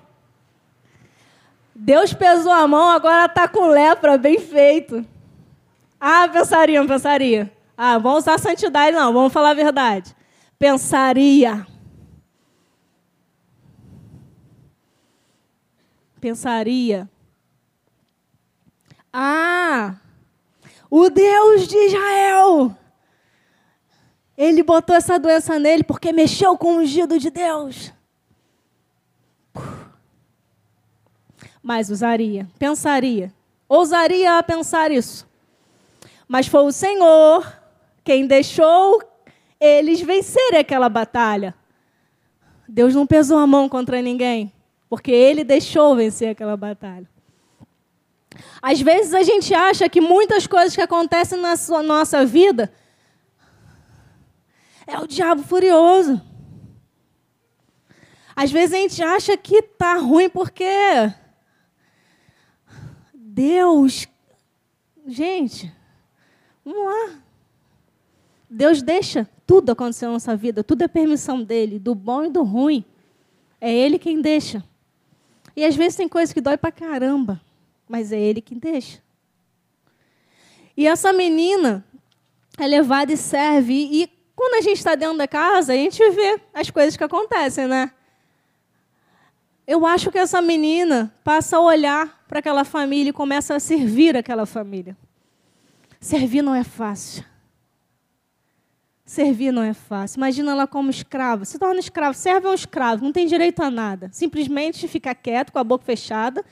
Deus 1.79 2.15
pesou 2.15 2.51
a 2.51 2.67
mão, 2.67 2.89
agora 2.89 3.27
está 3.27 3.47
com 3.47 3.67
lepra, 3.67 4.17
bem 4.17 4.41
feito. 4.41 5.05
Ah, 6.01 6.27
pensariam, 6.27 6.87
pensaria. 6.87 7.53
Ah, 7.77 7.99
vamos 7.99 8.21
usar 8.21 8.39
santidade, 8.39 8.97
não, 8.97 9.13
vamos 9.13 9.31
falar 9.31 9.51
a 9.51 9.55
verdade. 9.55 10.17
Pensaria. 10.59 11.67
Pensaria. 16.19 17.07
Ah, 19.13 19.97
o 20.91 21.11
Deus 21.11 21.69
de 21.69 21.77
Israel. 21.77 22.75
Ele 24.35 24.63
botou 24.63 24.97
essa 24.97 25.19
doença 25.19 25.59
nele 25.59 25.85
porque 25.85 26.11
mexeu 26.11 26.57
com 26.57 26.77
o 26.77 26.79
ungido 26.79 27.19
de 27.19 27.29
Deus. 27.29 27.93
Mas 31.67 31.91
usaria, 31.91 32.47
pensaria, 32.61 33.35
ousaria 33.69 34.39
a 34.39 34.43
pensar 34.45 34.93
isso. 34.93 35.27
Mas 36.29 36.47
foi 36.47 36.63
o 36.63 36.71
Senhor 36.71 37.45
quem 38.05 38.25
deixou 38.25 39.03
eles 39.59 40.01
vencerem 40.01 40.61
aquela 40.61 40.89
batalha. 40.89 41.57
Deus 42.69 42.95
não 42.95 43.05
pesou 43.05 43.37
a 43.37 43.49
mão 43.49 43.69
contra 43.69 44.01
ninguém, 44.01 44.53
porque 44.89 45.11
ele 45.11 45.43
deixou 45.43 45.97
vencer 45.97 46.29
aquela 46.29 46.57
batalha. 46.57 47.09
Às 48.63 48.81
vezes 48.81 49.13
a 49.13 49.25
gente 49.25 49.53
acha 49.53 49.89
que 49.89 50.01
muitas 50.01 50.47
coisas 50.47 50.73
que 50.73 50.83
acontecem 50.83 51.41
na 51.41 51.57
sua, 51.57 51.83
nossa 51.83 52.25
vida 52.25 52.73
é 54.87 54.97
o 55.01 55.07
diabo 55.09 55.43
furioso. 55.43 56.23
Às 58.37 58.53
vezes 58.53 58.73
a 58.73 58.79
gente 58.79 59.03
acha 59.03 59.37
que 59.37 59.57
está 59.57 59.97
ruim 59.97 60.29
porque 60.29 60.65
Deus. 63.37 64.09
Gente, 65.07 65.73
vamos 66.65 66.85
lá. 66.85 67.19
Deus 68.49 68.83
deixa 68.83 69.29
tudo 69.47 69.71
acontecer 69.71 70.07
na 70.07 70.13
nossa 70.13 70.37
vida, 70.37 70.65
tudo 70.65 70.83
é 70.83 70.89
permissão 70.89 71.43
dele, 71.43 71.79
do 71.79 71.95
bom 71.95 72.25
e 72.25 72.31
do 72.31 72.43
ruim. 72.43 72.85
É 73.61 73.73
ele 73.73 73.99
quem 73.99 74.21
deixa. 74.21 74.65
E 75.55 75.65
às 75.65 75.77
vezes 75.77 75.97
tem 75.97 76.09
coisas 76.09 76.33
que 76.33 76.41
dói 76.41 76.57
pra 76.57 76.73
caramba 76.73 77.41
mas 77.89 78.13
é 78.13 78.19
Ele 78.19 78.41
que 78.41 78.55
deixa. 78.55 79.01
E 80.77 80.87
essa 80.87 81.13
menina 81.13 81.85
é 82.59 82.67
levada 82.67 83.13
e 83.13 83.17
serve. 83.17 83.75
E 83.75 84.11
quando 84.35 84.55
a 84.55 84.61
gente 84.61 84.79
está 84.79 84.95
dentro 84.95 85.17
da 85.17 85.29
casa, 85.29 85.73
a 85.73 85.77
gente 85.77 85.99
vê 86.11 86.41
as 86.53 86.71
coisas 86.71 86.97
que 86.97 87.05
acontecem, 87.05 87.67
né? 87.67 87.91
Eu 89.67 89.87
acho 89.87 90.11
que 90.11 90.19
essa 90.19 90.41
menina 90.41 91.13
passa 91.25 91.57
a 91.57 91.61
olhar 91.61 92.16
para 92.29 92.41
aquela 92.41 92.65
família 92.65 93.11
e 93.11 93.13
começa 93.13 93.55
a 93.55 93.61
servir 93.61 94.17
aquela 94.17 94.47
família. 94.47 94.97
Servir 96.01 96.43
não 96.43 96.55
é 96.55 96.65
fácil. 96.65 97.25
Servir 99.05 99.53
não 99.53 99.63
é 99.63 99.73
fácil. 99.73 100.19
Imagina 100.19 100.51
ela 100.51 100.67
como 100.67 100.91
escrava. 100.91 101.45
Se 101.45 101.59
torna 101.59 101.79
escravo. 101.79 102.15
Serve 102.15 102.49
a 102.49 102.51
um 102.51 102.55
escravo, 102.55 103.05
não 103.05 103.13
tem 103.13 103.27
direito 103.27 103.63
a 103.63 103.71
nada. 103.71 104.11
Simplesmente 104.13 104.89
fica 104.89 105.15
quieto, 105.15 105.53
com 105.53 105.59
a 105.61 105.65
boca 105.65 105.85
fechada. 105.85 106.45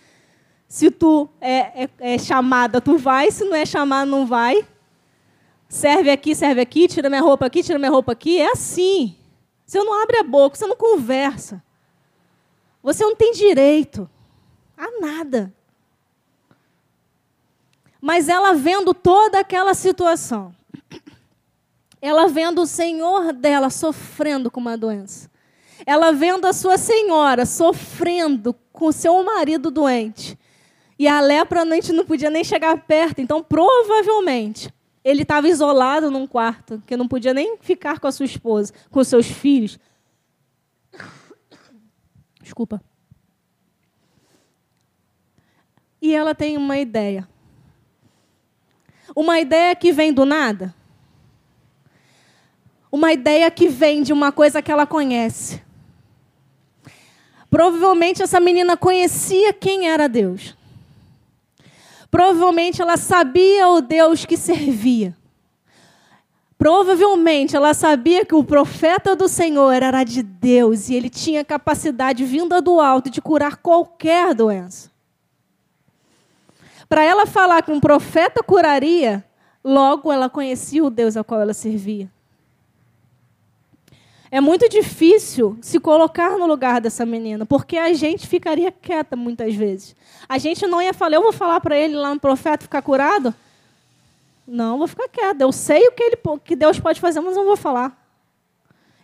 Se 0.68 0.90
tu 0.90 1.28
é, 1.40 1.84
é, 1.84 1.90
é 1.98 2.18
chamada, 2.18 2.80
tu 2.80 2.96
vai. 2.96 3.30
Se 3.30 3.44
não 3.44 3.56
é 3.56 3.66
chamada, 3.66 4.08
não 4.08 4.24
vai. 4.24 4.64
Serve 5.68 6.10
aqui, 6.10 6.34
serve 6.34 6.60
aqui, 6.60 6.86
tira 6.86 7.10
minha 7.10 7.20
roupa 7.20 7.46
aqui, 7.46 7.62
tira 7.62 7.78
minha 7.78 7.90
roupa 7.90 8.12
aqui. 8.12 8.38
É 8.38 8.52
assim. 8.52 9.16
Você 9.66 9.78
não 9.78 10.02
abre 10.02 10.18
a 10.18 10.22
boca, 10.22 10.56
você 10.56 10.66
não 10.66 10.76
conversa. 10.76 11.62
Você 12.82 13.02
não 13.02 13.16
tem 13.16 13.32
direito 13.32 14.08
a 14.76 15.00
nada. 15.00 15.52
Mas 18.04 18.28
ela 18.28 18.52
vendo 18.52 18.92
toda 18.92 19.40
aquela 19.40 19.72
situação, 19.72 20.54
ela 22.02 22.28
vendo 22.28 22.60
o 22.60 22.66
Senhor 22.66 23.32
dela 23.32 23.70
sofrendo 23.70 24.50
com 24.50 24.60
uma 24.60 24.76
doença, 24.76 25.30
ela 25.86 26.12
vendo 26.12 26.44
a 26.46 26.52
sua 26.52 26.76
senhora 26.76 27.46
sofrendo 27.46 28.54
com 28.74 28.92
seu 28.92 29.24
marido 29.24 29.70
doente, 29.70 30.38
e 30.98 31.08
a 31.08 31.18
lepra 31.18 31.62
a 31.62 31.64
gente 31.64 31.94
não 31.94 32.04
podia 32.04 32.28
nem 32.28 32.44
chegar 32.44 32.76
perto, 32.84 33.22
então 33.22 33.42
provavelmente 33.42 34.68
ele 35.02 35.22
estava 35.22 35.48
isolado 35.48 36.10
num 36.10 36.26
quarto, 36.26 36.82
que 36.86 36.98
não 36.98 37.08
podia 37.08 37.32
nem 37.32 37.56
ficar 37.56 37.98
com 37.98 38.06
a 38.06 38.12
sua 38.12 38.26
esposa, 38.26 38.70
com 38.90 39.02
seus 39.02 39.28
filhos. 39.28 39.78
Desculpa. 42.42 42.84
E 46.02 46.14
ela 46.14 46.34
tem 46.34 46.58
uma 46.58 46.76
ideia. 46.76 47.26
Uma 49.14 49.38
ideia 49.40 49.74
que 49.76 49.92
vem 49.92 50.12
do 50.12 50.24
nada. 50.24 50.74
Uma 52.90 53.12
ideia 53.12 53.50
que 53.50 53.68
vem 53.68 54.02
de 54.02 54.12
uma 54.12 54.32
coisa 54.32 54.60
que 54.60 54.70
ela 54.70 54.86
conhece. 54.86 55.62
Provavelmente 57.50 58.22
essa 58.22 58.40
menina 58.40 58.76
conhecia 58.76 59.52
quem 59.52 59.88
era 59.88 60.08
Deus. 60.08 60.56
Provavelmente 62.10 62.80
ela 62.80 62.96
sabia 62.96 63.68
o 63.68 63.80
Deus 63.80 64.24
que 64.24 64.36
servia. 64.36 65.16
Provavelmente 66.56 67.54
ela 67.56 67.74
sabia 67.74 68.24
que 68.24 68.34
o 68.34 68.44
profeta 68.44 69.14
do 69.14 69.28
Senhor 69.28 69.70
era 69.72 70.02
de 70.02 70.22
Deus 70.22 70.88
e 70.88 70.94
ele 70.94 71.10
tinha 71.10 71.44
capacidade 71.44 72.24
vinda 72.24 72.62
do 72.62 72.80
alto 72.80 73.10
de 73.10 73.20
curar 73.20 73.56
qualquer 73.56 74.34
doença. 74.34 74.93
Para 76.88 77.02
ela 77.02 77.26
falar 77.26 77.62
que 77.62 77.72
um 77.72 77.80
profeta 77.80 78.42
curaria, 78.42 79.24
logo 79.62 80.12
ela 80.12 80.28
conhecia 80.28 80.84
o 80.84 80.90
Deus 80.90 81.16
ao 81.16 81.24
qual 81.24 81.40
ela 81.40 81.54
servia. 81.54 82.10
É 84.30 84.40
muito 84.40 84.68
difícil 84.68 85.56
se 85.62 85.78
colocar 85.78 86.36
no 86.36 86.46
lugar 86.46 86.80
dessa 86.80 87.06
menina, 87.06 87.46
porque 87.46 87.78
a 87.78 87.92
gente 87.92 88.26
ficaria 88.26 88.72
quieta 88.72 89.14
muitas 89.14 89.54
vezes. 89.54 89.94
A 90.28 90.38
gente 90.38 90.66
não 90.66 90.82
ia 90.82 90.92
falar, 90.92 91.14
eu 91.14 91.22
vou 91.22 91.32
falar 91.32 91.60
para 91.60 91.78
ele 91.78 91.94
lá 91.94 92.12
no 92.12 92.18
profeta 92.18 92.64
ficar 92.64 92.82
curado? 92.82 93.32
Não, 94.46 94.78
vou 94.78 94.88
ficar 94.88 95.08
quieta. 95.08 95.44
Eu 95.44 95.52
sei 95.52 95.86
o 95.86 95.92
que, 95.92 96.02
ele, 96.02 96.16
que 96.44 96.56
Deus 96.56 96.80
pode 96.80 97.00
fazer, 97.00 97.20
mas 97.20 97.36
não 97.36 97.44
vou 97.44 97.56
falar. 97.56 97.96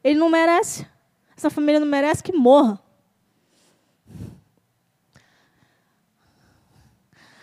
Ele 0.02 0.18
não 0.18 0.28
merece. 0.28 0.86
Essa 1.36 1.48
família 1.48 1.80
não 1.80 1.86
merece 1.86 2.22
que 2.22 2.32
morra. 2.32 2.78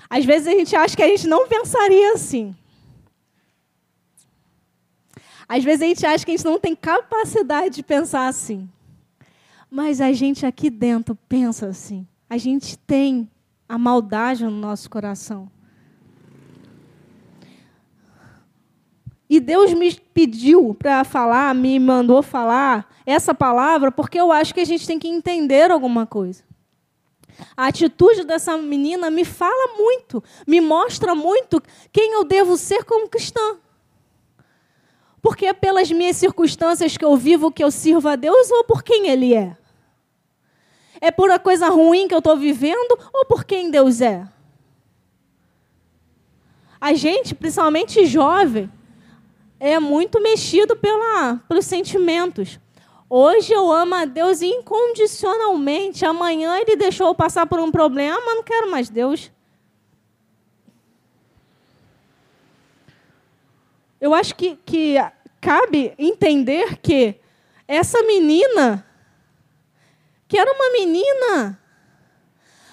Às 0.09 0.25
vezes 0.25 0.47
a 0.47 0.51
gente 0.51 0.75
acha 0.75 0.95
que 0.95 1.03
a 1.03 1.07
gente 1.07 1.27
não 1.27 1.47
pensaria 1.47 2.13
assim. 2.13 2.55
Às 5.47 5.63
vezes 5.63 5.81
a 5.81 5.85
gente 5.85 6.05
acha 6.05 6.25
que 6.25 6.31
a 6.31 6.35
gente 6.35 6.45
não 6.45 6.59
tem 6.59 6.75
capacidade 6.75 7.75
de 7.75 7.83
pensar 7.83 8.27
assim. 8.27 8.69
Mas 9.69 10.01
a 10.01 10.11
gente 10.11 10.45
aqui 10.45 10.69
dentro 10.69 11.15
pensa 11.27 11.67
assim. 11.67 12.07
A 12.29 12.37
gente 12.37 12.77
tem 12.77 13.29
a 13.67 13.77
maldade 13.77 14.43
no 14.43 14.51
nosso 14.51 14.89
coração. 14.89 15.49
E 19.29 19.41
Deus 19.41 19.73
me 19.73 19.93
pediu 20.13 20.73
para 20.73 21.03
falar, 21.03 21.53
me 21.53 21.77
mandou 21.79 22.23
falar 22.23 22.89
essa 23.05 23.33
palavra, 23.33 23.91
porque 23.91 24.19
eu 24.19 24.31
acho 24.31 24.53
que 24.53 24.61
a 24.61 24.65
gente 24.65 24.87
tem 24.87 24.97
que 24.97 25.07
entender 25.07 25.69
alguma 25.69 26.05
coisa. 26.05 26.46
A 27.55 27.67
atitude 27.67 28.23
dessa 28.23 28.57
menina 28.57 29.09
me 29.09 29.25
fala 29.25 29.77
muito, 29.77 30.23
me 30.45 30.59
mostra 30.61 31.13
muito 31.13 31.61
quem 31.91 32.13
eu 32.13 32.23
devo 32.23 32.57
ser 32.57 32.83
como 32.83 33.09
cristã. 33.09 33.57
Porque 35.21 35.45
é 35.45 35.53
pelas 35.53 35.91
minhas 35.91 36.17
circunstâncias 36.17 36.95
que 36.95 37.05
eu 37.05 37.15
vivo 37.15 37.51
que 37.51 37.63
eu 37.63 37.71
sirvo 37.71 38.07
a 38.07 38.15
Deus 38.15 38.49
ou 38.51 38.63
por 38.63 38.83
quem 38.83 39.07
Ele 39.07 39.33
é? 39.33 39.57
É 40.99 41.11
por 41.11 41.29
a 41.29 41.37
coisa 41.37 41.69
ruim 41.69 42.07
que 42.07 42.13
eu 42.13 42.19
estou 42.19 42.37
vivendo 42.37 42.97
ou 43.13 43.25
por 43.25 43.43
quem 43.43 43.69
Deus 43.69 44.01
é? 44.01 44.27
A 46.79 46.93
gente, 46.93 47.33
principalmente 47.33 48.05
jovem, 48.05 48.71
é 49.59 49.79
muito 49.79 50.21
mexido 50.21 50.75
pela, 50.75 51.37
pelos 51.47 51.65
sentimentos. 51.65 52.59
Hoje 53.09 53.53
eu 53.53 53.71
amo 53.71 53.95
a 53.95 54.03
Deus 54.03 54.41
incondicionalmente. 54.41 56.05
Amanhã 56.05 56.57
ele 56.57 56.75
deixou 56.75 57.07
eu 57.07 57.15
passar 57.15 57.45
por 57.47 57.59
um 57.59 57.71
problema, 57.71 58.35
não 58.35 58.43
quero 58.43 58.69
mais 58.69 58.89
Deus. 58.89 59.31
Eu 63.99 64.13
acho 64.13 64.35
que, 64.35 64.57
que 64.65 64.95
cabe 65.39 65.93
entender 65.97 66.77
que 66.77 67.15
essa 67.65 68.03
menina, 68.03 68.85
que 70.27 70.37
era 70.37 70.51
uma 70.51 70.71
menina, 70.71 71.59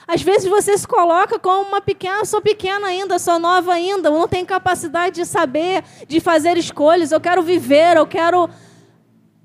às 0.07 0.21
vezes 0.21 0.49
você 0.49 0.77
se 0.77 0.87
coloca 0.87 1.39
como 1.39 1.69
uma 1.69 1.81
pequena, 1.81 2.25
sou 2.25 2.43
pequena 2.43 2.89
ainda, 2.89 3.19
sou 3.21 3.39
nova 3.39 3.73
ainda, 3.73 4.11
não 4.11 4.29
tenho 4.29 4.45
capacidade 4.45 5.15
de 5.15 5.25
saber, 5.25 5.85
de 6.07 6.21
fazer 6.21 6.59
escolhas, 6.59 7.13
eu 7.13 7.21
quero 7.21 7.43
viver, 7.43 7.97
eu 7.97 8.07
quero 8.07 8.51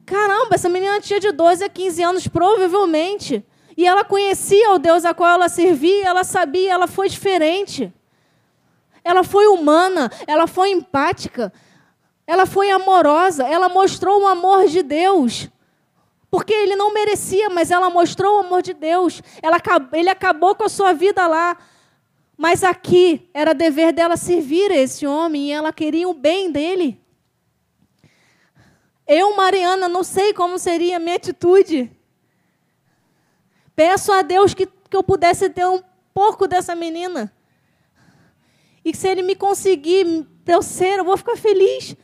Caramba, 0.09 0.55
essa 0.55 0.67
menina 0.67 0.99
tinha 0.99 1.19
de 1.19 1.31
12 1.31 1.63
a 1.63 1.69
15 1.69 2.01
anos, 2.01 2.27
provavelmente. 2.27 3.45
E 3.77 3.85
ela 3.85 4.03
conhecia 4.03 4.71
o 4.71 4.79
Deus 4.79 5.05
a 5.05 5.13
qual 5.13 5.29
ela 5.29 5.47
servia, 5.47 6.07
ela 6.07 6.23
sabia, 6.23 6.73
ela 6.73 6.87
foi 6.87 7.07
diferente. 7.07 7.93
Ela 9.03 9.23
foi 9.23 9.45
humana, 9.45 10.11
ela 10.25 10.47
foi 10.47 10.71
empática, 10.71 11.53
ela 12.25 12.47
foi 12.47 12.71
amorosa, 12.71 13.47
ela 13.47 13.69
mostrou 13.69 14.23
o 14.23 14.27
amor 14.27 14.65
de 14.65 14.81
Deus. 14.81 15.47
Porque 16.31 16.53
ele 16.53 16.75
não 16.75 16.91
merecia, 16.91 17.47
mas 17.51 17.69
ela 17.69 17.91
mostrou 17.91 18.37
o 18.37 18.39
amor 18.39 18.63
de 18.63 18.73
Deus. 18.73 19.21
Ela, 19.43 19.61
ele 19.93 20.09
acabou 20.09 20.55
com 20.55 20.63
a 20.63 20.69
sua 20.69 20.91
vida 20.91 21.27
lá. 21.27 21.55
Mas 22.35 22.63
aqui 22.63 23.29
era 23.31 23.53
dever 23.53 23.93
dela 23.93 24.17
servir 24.17 24.71
a 24.71 24.75
esse 24.75 25.05
homem 25.05 25.49
e 25.49 25.51
ela 25.51 25.71
queria 25.71 26.09
o 26.09 26.15
bem 26.15 26.51
dele. 26.51 26.99
Eu, 29.11 29.35
Mariana, 29.35 29.89
não 29.89 30.03
sei 30.03 30.35
como 30.35 30.59
seria 30.59 30.97
a 30.97 30.99
minha 30.99 31.15
atitude. 31.15 31.91
Peço 33.75 34.11
a 34.11 34.21
Deus 34.21 34.53
que, 34.53 34.67
que 34.67 34.95
eu 34.95 35.01
pudesse 35.01 35.49
ter 35.49 35.65
um 35.65 35.81
pouco 36.13 36.47
dessa 36.47 36.75
menina. 36.75 37.33
E 38.85 38.91
que 38.91 38.97
se 38.99 39.07
ele 39.07 39.23
me 39.23 39.35
conseguir, 39.35 40.27
eu 40.45 40.61
ser, 40.61 40.99
eu 40.99 41.03
vou 41.03 41.17
ficar 41.17 41.35
feliz. 41.35 41.95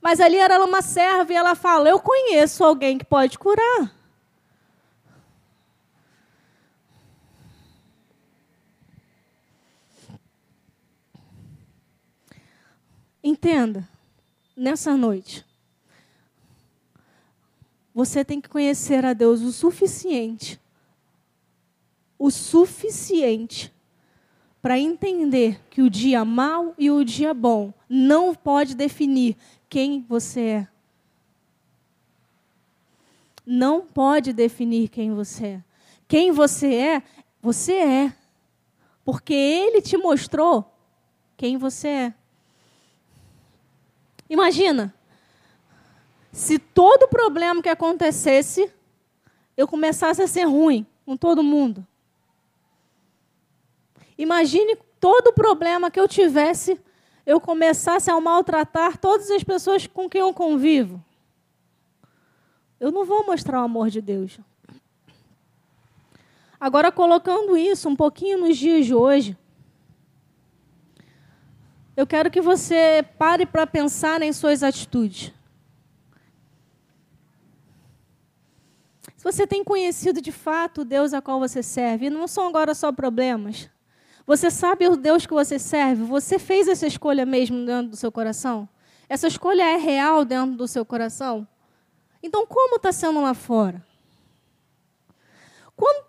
Mas 0.00 0.20
ali 0.20 0.36
era 0.36 0.64
uma 0.64 0.80
serva 0.80 1.32
e 1.32 1.36
ela 1.36 1.56
fala: 1.56 1.88
Eu 1.88 1.98
conheço 1.98 2.62
alguém 2.62 2.98
que 2.98 3.04
pode 3.04 3.36
curar. 3.36 3.92
Entenda 13.20 13.97
nessa 14.58 14.96
noite, 14.96 15.46
você 17.94 18.24
tem 18.24 18.40
que 18.40 18.48
conhecer 18.48 19.04
a 19.04 19.12
Deus 19.12 19.40
o 19.40 19.52
suficiente, 19.52 20.60
o 22.18 22.30
suficiente 22.30 23.72
para 24.60 24.78
entender 24.78 25.60
que 25.70 25.80
o 25.80 25.88
dia 25.88 26.24
mau 26.24 26.74
e 26.76 26.90
o 26.90 27.04
dia 27.04 27.32
bom 27.32 27.72
não 27.88 28.34
pode 28.34 28.74
definir 28.74 29.36
quem 29.68 30.02
você 30.02 30.40
é. 30.40 30.68
Não 33.46 33.80
pode 33.86 34.32
definir 34.32 34.88
quem 34.88 35.14
você 35.14 35.46
é. 35.46 35.64
Quem 36.06 36.32
você 36.32 36.74
é, 36.74 37.02
você 37.40 37.74
é. 37.74 38.12
Porque 39.04 39.32
ele 39.32 39.80
te 39.80 39.96
mostrou 39.96 40.74
quem 41.36 41.56
você 41.56 41.88
é. 41.88 42.14
Imagina 44.28 44.94
se 46.32 46.58
todo 46.58 47.08
problema 47.08 47.62
que 47.62 47.68
acontecesse 47.68 48.70
eu 49.56 49.66
começasse 49.66 50.22
a 50.22 50.26
ser 50.28 50.44
ruim 50.44 50.86
com 51.04 51.16
todo 51.16 51.42
mundo. 51.42 51.84
Imagine 54.16 54.76
todo 55.00 55.32
problema 55.32 55.90
que 55.90 55.98
eu 55.98 56.06
tivesse, 56.06 56.80
eu 57.24 57.40
começasse 57.40 58.10
a 58.10 58.20
maltratar 58.20 58.98
todas 58.98 59.30
as 59.30 59.42
pessoas 59.42 59.86
com 59.86 60.08
quem 60.08 60.20
eu 60.20 60.32
convivo. 60.32 61.02
Eu 62.78 62.92
não 62.92 63.04
vou 63.04 63.26
mostrar 63.26 63.60
o 63.60 63.64
amor 63.64 63.90
de 63.90 64.00
Deus. 64.00 64.38
Agora, 66.60 66.90
colocando 66.90 67.56
isso 67.56 67.88
um 67.88 67.96
pouquinho 67.96 68.38
nos 68.38 68.56
dias 68.56 68.86
de 68.86 68.94
hoje, 68.94 69.36
eu 71.98 72.06
quero 72.06 72.30
que 72.30 72.40
você 72.40 73.04
pare 73.18 73.44
para 73.44 73.66
pensar 73.66 74.22
em 74.22 74.32
suas 74.32 74.62
atitudes. 74.62 75.32
Se 79.16 79.24
você 79.24 79.48
tem 79.48 79.64
conhecido 79.64 80.20
de 80.20 80.30
fato 80.30 80.82
o 80.82 80.84
Deus 80.84 81.12
a 81.12 81.20
qual 81.20 81.40
você 81.40 81.60
serve, 81.60 82.06
e 82.06 82.10
não 82.10 82.28
são 82.28 82.46
agora 82.46 82.72
só 82.72 82.92
problemas, 82.92 83.68
você 84.24 84.48
sabe 84.48 84.86
o 84.86 84.96
Deus 84.96 85.26
que 85.26 85.34
você 85.34 85.58
serve? 85.58 86.04
Você 86.04 86.38
fez 86.38 86.68
essa 86.68 86.86
escolha 86.86 87.26
mesmo 87.26 87.66
dentro 87.66 87.90
do 87.90 87.96
seu 87.96 88.12
coração? 88.12 88.68
Essa 89.08 89.26
escolha 89.26 89.64
é 89.64 89.76
real 89.76 90.24
dentro 90.24 90.54
do 90.54 90.68
seu 90.68 90.84
coração? 90.84 91.48
Então, 92.22 92.46
como 92.46 92.76
está 92.76 92.92
sendo 92.92 93.20
lá 93.20 93.34
fora? 93.34 93.84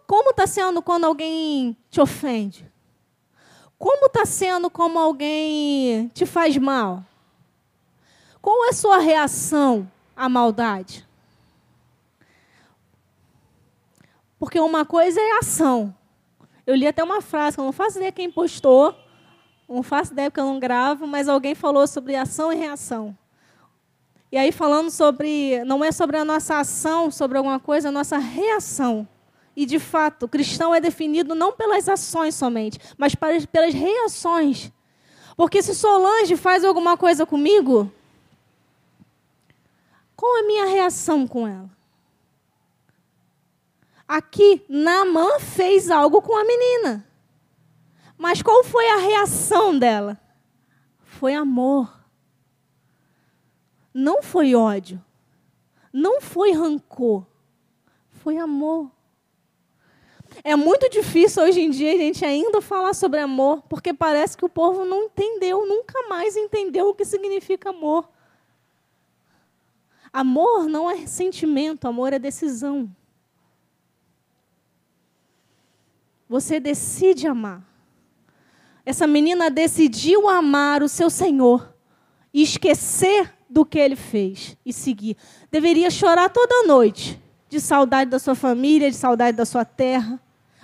Como 0.06 0.30
está 0.30 0.46
sendo 0.46 0.84
quando 0.84 1.06
alguém 1.06 1.76
te 1.90 2.00
ofende? 2.00 2.69
Como 3.80 4.08
está 4.08 4.26
sendo 4.26 4.70
como 4.70 5.00
alguém 5.00 6.10
te 6.10 6.26
faz 6.26 6.58
mal? 6.58 7.04
Qual 8.42 8.66
é 8.66 8.70
a 8.70 8.74
sua 8.74 8.98
reação 9.00 9.90
à 10.16 10.28
maldade? 10.28 11.08
Porque 14.38 14.60
uma 14.60 14.86
coisa 14.86 15.20
é 15.20 15.38
ação, 15.40 15.96
eu 16.70 16.76
li 16.76 16.86
até 16.86 17.04
uma 17.04 17.20
frase, 17.20 17.58
que 17.58 17.62
eu 17.62 17.66
não 17.66 17.72
faço 17.72 17.98
ideia 17.98 18.12
quem 18.12 18.30
postou, 18.30 18.96
não 19.68 19.82
faço 19.82 20.14
ideia 20.14 20.30
porque 20.30 20.40
eu 20.40 20.46
não 20.46 20.60
gravo, 20.60 21.08
mas 21.08 21.28
alguém 21.28 21.56
falou 21.56 21.88
sobre 21.88 22.16
ação 22.16 22.54
e 22.54 22.56
reação. 22.56 23.18
E 24.32 24.38
aí 24.38 24.52
falando 24.52 24.92
sobre, 24.92 25.64
não 25.64 25.84
é 25.84 25.92
sobre 25.92 26.18
a 26.18 26.24
nossa 26.24 26.60
ação, 26.60 27.10
sobre 27.10 27.38
alguma 27.38 27.60
coisa, 27.60 27.88
é 27.88 27.90
a 27.90 27.92
nossa 27.92 28.18
reação. 28.18 29.08
E 29.60 29.66
de 29.66 29.78
fato, 29.78 30.24
o 30.24 30.30
cristão 30.30 30.74
é 30.74 30.80
definido 30.80 31.36
não 31.36 31.52
pelas 31.52 31.90
ações 31.90 32.34
somente, 32.34 32.80
mas 32.98 33.14
pelas 33.14 33.74
reações. 33.74 34.72
Porque 35.36 35.62
se 35.62 35.76
Solange 35.76 36.38
faz 36.38 36.64
alguma 36.64 36.96
coisa 36.96 37.26
comigo, 37.26 37.92
qual 40.16 40.38
é 40.38 40.40
a 40.40 40.48
minha 40.48 40.66
reação 40.66 41.28
com 41.28 41.46
ela? 41.46 41.70
Aqui, 44.08 44.64
Naamã 44.70 45.42
fez 45.42 45.92
algo 45.92 46.22
com 46.22 46.38
a 46.38 46.46
menina. 46.46 47.06
Mas 48.18 48.42
qual 48.42 48.64
foi 48.64 48.90
a 48.92 48.98
reação 49.00 49.78
dela? 49.78 50.18
Foi 51.04 51.34
amor. 51.34 52.02
Não 53.94 54.24
foi 54.24 54.56
ódio. 54.56 55.04
Não 55.92 56.22
foi 56.22 56.54
rancor. 56.54 57.26
Foi 58.24 58.38
amor. 58.38 58.90
É 60.44 60.56
muito 60.56 60.90
difícil 60.90 61.44
hoje 61.44 61.62
em 61.62 61.70
dia 61.70 61.94
a 61.94 61.98
gente 61.98 62.24
ainda 62.24 62.62
falar 62.62 62.94
sobre 62.94 63.20
amor, 63.20 63.64
porque 63.68 63.94
parece 63.94 64.38
que 64.38 64.46
o 64.46 64.50
povo 64.50 64.86
não 64.86 65.04
entendeu, 65.04 65.66
nunca 65.66 66.08
mais 66.08 66.36
entendeu 66.38 66.90
o 66.90 66.96
que 66.96 67.04
significa 67.04 67.70
amor. 67.70 68.10
Amor 70.12 70.68
não 70.68 70.90
é 70.90 71.06
sentimento, 71.06 71.88
amor 71.88 72.14
é 72.14 72.20
decisão. 72.20 72.90
Você 76.28 76.60
decide 76.60 77.28
amar. 77.28 77.64
Essa 78.86 79.06
menina 79.06 79.50
decidiu 79.50 80.28
amar 80.28 80.82
o 80.82 80.90
seu 80.90 81.10
Senhor 81.10 81.74
e 82.34 82.42
esquecer 82.42 83.34
do 83.50 83.66
que 83.66 83.78
ele 83.78 83.96
fez 83.96 84.56
e 84.66 84.72
seguir. 84.72 85.18
Deveria 85.52 85.90
chorar 85.90 86.30
toda 86.30 86.68
noite 86.68 87.20
de 87.50 87.60
saudade 87.60 88.10
da 88.10 88.20
sua 88.20 88.36
família, 88.36 88.90
de 88.90 88.96
saudade 88.96 89.36
da 89.36 89.46
sua 89.46 89.66
terra. 89.66 90.20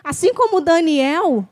Assim 0.06 0.36
como 0.36 0.62
Daniel, 0.62 1.50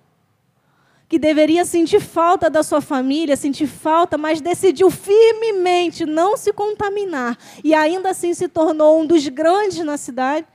que 1.09 1.17
deveria 1.17 1.65
sentir 1.65 1.99
falta 1.99 2.51
da 2.51 2.61
sua 2.61 2.81
família, 2.81 3.35
sentir 3.35 3.65
falta, 3.65 4.15
mas 4.15 4.41
decidiu 4.41 4.91
firmemente 4.91 6.05
não 6.05 6.37
se 6.37 6.53
contaminar 6.53 7.35
e 7.63 7.73
ainda 7.73 8.11
assim 8.11 8.31
se 8.31 8.47
tornou 8.47 9.01
um 9.01 9.07
dos 9.07 9.27
grandes 9.27 9.83
na 9.83 9.97
cidade. 9.97 10.45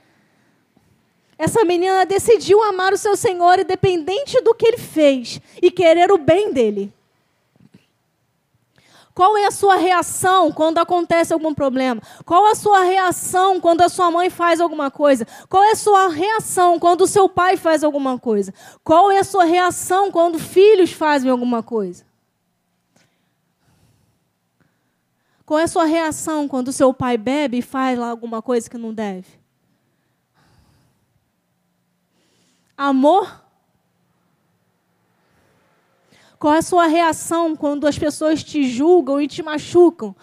Essa 1.37 1.65
menina 1.65 2.05
decidiu 2.05 2.63
amar 2.63 2.93
o 2.93 2.97
seu 2.97 3.17
Senhor, 3.17 3.59
independente 3.59 4.39
do 4.39 4.55
que 4.55 4.65
ele 4.65 4.77
fez, 4.77 5.41
e 5.61 5.69
querer 5.69 6.09
o 6.09 6.17
bem 6.17 6.53
dele. 6.53 6.93
Qual 9.19 9.35
é 9.35 9.47
a 9.47 9.51
sua 9.51 9.75
reação 9.75 10.49
quando 10.49 10.77
acontece 10.77 11.33
algum 11.33 11.53
problema? 11.53 12.01
Qual 12.25 12.45
a 12.45 12.55
sua 12.55 12.83
reação 12.83 13.59
quando 13.59 13.81
a 13.81 13.89
sua 13.89 14.09
mãe 14.09 14.29
faz 14.29 14.61
alguma 14.61 14.89
coisa? 14.89 15.27
Qual 15.49 15.61
é 15.61 15.71
a 15.71 15.75
sua 15.75 16.07
reação 16.07 16.79
quando 16.79 17.01
o 17.01 17.07
seu 17.07 17.27
pai 17.27 17.57
faz 17.57 17.83
alguma 17.83 18.17
coisa? 18.17 18.53
Qual 18.81 19.11
é 19.11 19.17
a 19.17 19.23
sua 19.25 19.43
reação 19.43 20.09
quando 20.09 20.39
filhos 20.39 20.93
fazem 20.93 21.29
alguma 21.29 21.61
coisa? 21.61 22.05
Qual 25.45 25.59
é 25.59 25.63
a 25.63 25.67
sua 25.67 25.83
reação 25.83 26.47
quando 26.47 26.69
o 26.69 26.73
seu 26.73 26.93
pai 26.93 27.17
bebe 27.17 27.57
e 27.57 27.61
faz 27.61 27.99
alguma 27.99 28.41
coisa 28.41 28.69
que 28.69 28.77
não 28.77 28.93
deve? 28.93 29.27
amor? 32.77 33.48
Qual 36.39 36.53
é 36.53 36.59
a 36.59 36.61
sua 36.61 36.87
reação 36.87 37.53
quando 37.53 37.85
as 37.85 37.99
pessoas 37.99 38.41
te 38.41 38.63
julgam 38.63 39.19
e 39.19 39.27
te 39.27 39.43
machucam? 39.43 40.15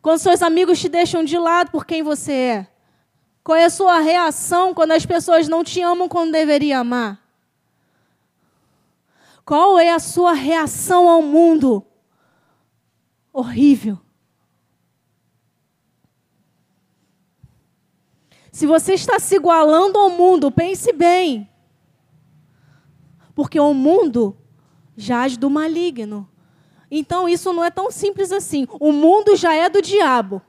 Quando 0.00 0.20
seus 0.20 0.40
amigos 0.40 0.78
te 0.78 0.88
deixam 0.88 1.24
de 1.24 1.36
lado 1.36 1.72
por 1.72 1.84
quem 1.84 2.04
você 2.04 2.32
é? 2.32 2.66
Qual 3.42 3.58
é 3.58 3.64
a 3.64 3.70
sua 3.70 3.98
reação 3.98 4.72
quando 4.72 4.92
as 4.92 5.04
pessoas 5.04 5.48
não 5.48 5.64
te 5.64 5.82
amam 5.82 6.08
como 6.08 6.30
deveria 6.30 6.78
amar? 6.78 7.20
Qual 9.44 9.76
é 9.78 9.90
a 9.90 9.98
sua 9.98 10.32
reação 10.32 11.08
ao 11.08 11.20
mundo? 11.20 11.84
Horrível. 13.32 13.98
Se 18.52 18.66
você 18.66 18.94
está 18.94 19.18
se 19.18 19.34
igualando 19.34 19.98
ao 19.98 20.10
mundo, 20.10 20.50
pense 20.50 20.92
bem. 20.92 21.48
Porque 23.34 23.58
o 23.58 23.74
mundo 23.74 24.36
jaz 24.96 25.36
do 25.36 25.50
maligno. 25.50 26.28
Então 26.90 27.28
isso 27.28 27.52
não 27.52 27.64
é 27.64 27.70
tão 27.70 27.90
simples 27.90 28.32
assim. 28.32 28.66
O 28.80 28.92
mundo 28.92 29.36
já 29.36 29.54
é 29.54 29.68
do 29.68 29.82
diabo. 29.82 30.40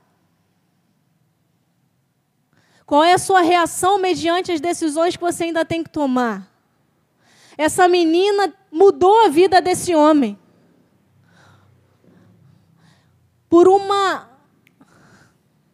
Qual 2.86 3.04
é 3.04 3.12
a 3.12 3.18
sua 3.18 3.42
reação 3.42 3.98
mediante 3.98 4.50
as 4.50 4.60
decisões 4.60 5.14
que 5.14 5.22
você 5.22 5.44
ainda 5.44 5.64
tem 5.64 5.84
que 5.84 5.90
tomar? 5.90 6.50
Essa 7.56 7.86
menina 7.86 8.54
mudou 8.70 9.26
a 9.26 9.28
vida 9.28 9.60
desse 9.60 9.94
homem. 9.94 10.38
Por 13.48 13.68
uma. 13.68 14.30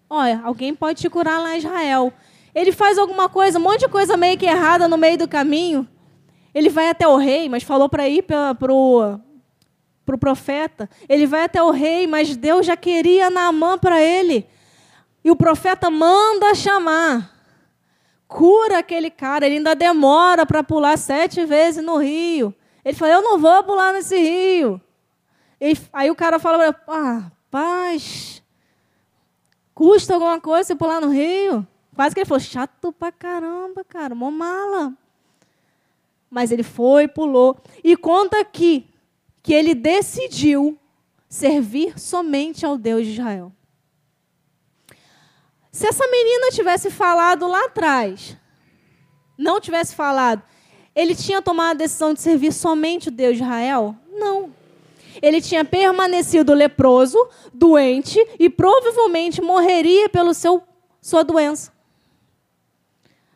Olha, 0.08 0.40
alguém 0.44 0.74
pode 0.74 1.00
te 1.00 1.10
curar 1.10 1.40
lá 1.40 1.54
em 1.54 1.58
Israel. 1.58 2.12
Ele 2.54 2.72
faz 2.72 2.98
alguma 2.98 3.28
coisa, 3.28 3.58
um 3.58 3.62
monte 3.62 3.80
de 3.80 3.88
coisa 3.88 4.16
meio 4.16 4.38
que 4.38 4.46
errada 4.46 4.88
no 4.88 4.96
meio 4.96 5.18
do 5.18 5.28
caminho. 5.28 5.87
Ele 6.55 6.69
vai 6.69 6.88
até 6.88 7.07
o 7.07 7.17
rei, 7.17 7.49
mas 7.49 7.64
falou 7.64 7.88
para 7.88 8.09
ir 8.09 8.23
para 8.23 8.57
o 8.73 9.19
pro 10.05 10.19
profeta. 10.19 10.88
Ele 11.09 11.27
vai 11.27 11.45
até 11.45 11.62
o 11.62 11.71
rei, 11.71 12.07
mas 12.07 12.37
Deus 12.37 12.67
já 12.67 12.77
queria 12.77 13.31
Naamã 13.31 13.77
para 13.79 14.01
ele. 14.01 14.47
E 15.25 15.31
o 15.31 15.37
profeta 15.37 15.90
manda 15.90 16.55
chamar. 16.55 17.33
Cura 18.29 18.79
aquele 18.79 19.11
cara. 19.11 19.47
Ele 19.47 19.57
ainda 19.57 19.75
demora 19.75 20.47
para 20.47 20.62
pular 20.62 20.97
sete 20.99 21.45
vezes 21.45 21.83
no 21.83 21.97
rio. 21.97 22.55
Ele 22.85 22.97
fala: 22.97 23.12
Eu 23.12 23.23
não 23.23 23.38
vou 23.38 23.62
pular 23.64 23.93
nesse 23.93 24.17
rio. 24.17 24.81
E, 25.61 25.77
aí 25.93 26.11
o 26.11 26.14
cara 26.14 26.38
fala: 26.38 26.77
Ah, 26.87 27.31
paz. 27.51 28.43
Custa 29.75 30.14
alguma 30.14 30.40
coisa 30.40 30.69
você 30.69 30.75
pular 30.77 31.01
no 31.01 31.09
rio? 31.09 31.67
Quase 31.95 32.14
que 32.14 32.21
ele 32.21 32.29
falou: 32.29 32.40
Chato 32.40 32.93
pra 32.93 33.11
caramba, 33.11 33.83
cara. 33.85 34.14
Mó 34.14 34.31
mala 34.31 34.93
mas 36.35 36.51
ele 36.51 36.64
foi, 36.64 37.07
pulou. 37.07 37.57
E 37.85 37.97
conta 37.97 38.40
aqui 38.40 38.88
que 39.40 39.55
ele 39.55 39.73
decidiu 39.73 40.77
servir 41.29 41.97
somente 41.97 42.66
ao 42.66 42.77
Deus 42.77 43.07
de 43.07 43.12
Israel. 43.12 43.53
Se 45.70 45.87
essa 45.87 46.05
menina 46.09 46.51
tivesse 46.51 46.90
falado 46.90 47.47
lá 47.47 47.66
atrás, 47.66 48.37
não 49.38 49.61
tivesse 49.61 49.94
falado, 49.94 50.42
ele 50.92 51.14
tinha 51.14 51.40
tomado 51.40 51.77
a 51.77 51.85
decisão 51.85 52.12
de 52.12 52.20
servir 52.20 52.53
somente 52.53 53.09
o 53.09 53.12
Deus 53.12 53.37
de 53.37 53.44
Israel? 53.44 53.94
Não. 54.12 54.53
ele 55.23 55.40
tinha 55.40 55.64
permanecido 55.64 56.53
leproso, 56.53 57.16
doente 57.53 58.18
e 58.40 58.51
provavelmente 58.51 59.40
morreria 59.40 60.09
pelo 60.09 60.35
seu 60.35 60.62
sua 61.01 61.23
doença. 61.23 61.73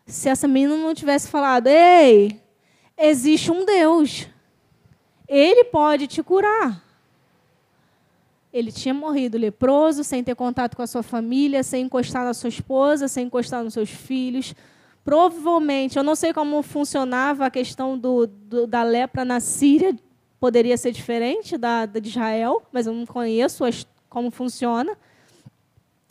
Se 0.04 0.28
essa 0.28 0.48
menina 0.48 0.76
não 0.76 0.94
tivesse 0.94 1.28
falado: 1.28 1.68
"Ei, 1.68 2.40
existe 2.98 3.50
um 3.50 3.64
Deus. 3.64 4.26
Ele 5.28 5.64
pode 5.64 6.06
te 6.06 6.22
curar." 6.22 6.88
Ele 8.52 8.72
tinha 8.72 8.94
morrido 8.94 9.36
leproso, 9.36 10.02
sem 10.02 10.24
ter 10.24 10.34
contato 10.34 10.74
com 10.74 10.82
a 10.82 10.86
sua 10.86 11.02
família, 11.02 11.62
sem 11.62 11.84
encostar 11.84 12.24
na 12.24 12.32
sua 12.32 12.48
esposa, 12.48 13.06
sem 13.06 13.26
encostar 13.26 13.62
nos 13.62 13.74
seus 13.74 13.90
filhos. 13.90 14.54
Provavelmente, 15.04 15.96
eu 15.96 16.02
não 16.02 16.14
sei 16.14 16.32
como 16.32 16.62
funcionava 16.62 17.46
a 17.46 17.50
questão 17.50 17.96
do, 17.96 18.26
do, 18.26 18.66
da 18.66 18.82
lepra 18.82 19.24
na 19.24 19.38
Síria, 19.38 19.94
poderia 20.40 20.76
ser 20.76 20.92
diferente 20.92 21.58
da, 21.58 21.86
da 21.86 22.00
de 22.00 22.08
Israel, 22.08 22.62
mas 22.72 22.86
eu 22.86 22.94
não 22.94 23.04
conheço 23.04 23.64
as, 23.64 23.86
como 24.08 24.30
funciona. 24.30 24.96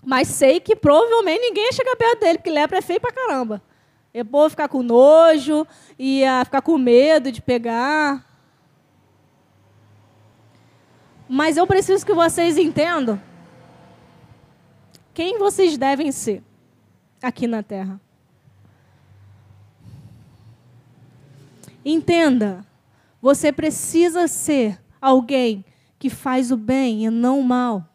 Mas 0.06 0.28
sei 0.28 0.60
que 0.60 0.76
provavelmente 0.76 1.42
ninguém 1.42 1.66
ia 1.66 1.74
chegar 1.74 1.96
perto 1.96 2.20
dele, 2.20 2.38
porque 2.38 2.50
lepra 2.50 2.78
é 2.78 2.82
feio 2.82 3.02
pra 3.02 3.12
caramba. 3.12 3.62
É 4.18 4.24
bom 4.24 4.50
ficar 4.50 4.68
com 4.68 4.82
nojo, 4.82 5.68
ia 5.96 6.44
ficar 6.44 6.64
com 6.64 6.76
medo 6.76 7.32
de 7.32 7.40
pegar. 7.40 8.26
Mas 11.30 11.56
eu 11.56 11.68
preciso 11.68 12.04
que 12.04 12.16
vocês 12.16 12.58
entendam 12.58 13.22
quem 15.14 15.38
vocês 15.38 15.78
devem 15.78 16.12
ser 16.12 16.42
aqui 17.22 17.46
na 17.46 17.62
Terra. 17.62 18.02
Entenda, 21.86 22.66
você 23.22 23.52
precisa 23.52 24.28
ser 24.28 24.82
alguém 25.00 25.64
que 26.00 26.10
faz 26.10 26.52
o 26.52 26.58
bem 26.58 27.06
e 27.06 27.12
não 27.12 27.40
o 27.40 27.44
mal. 27.44 27.88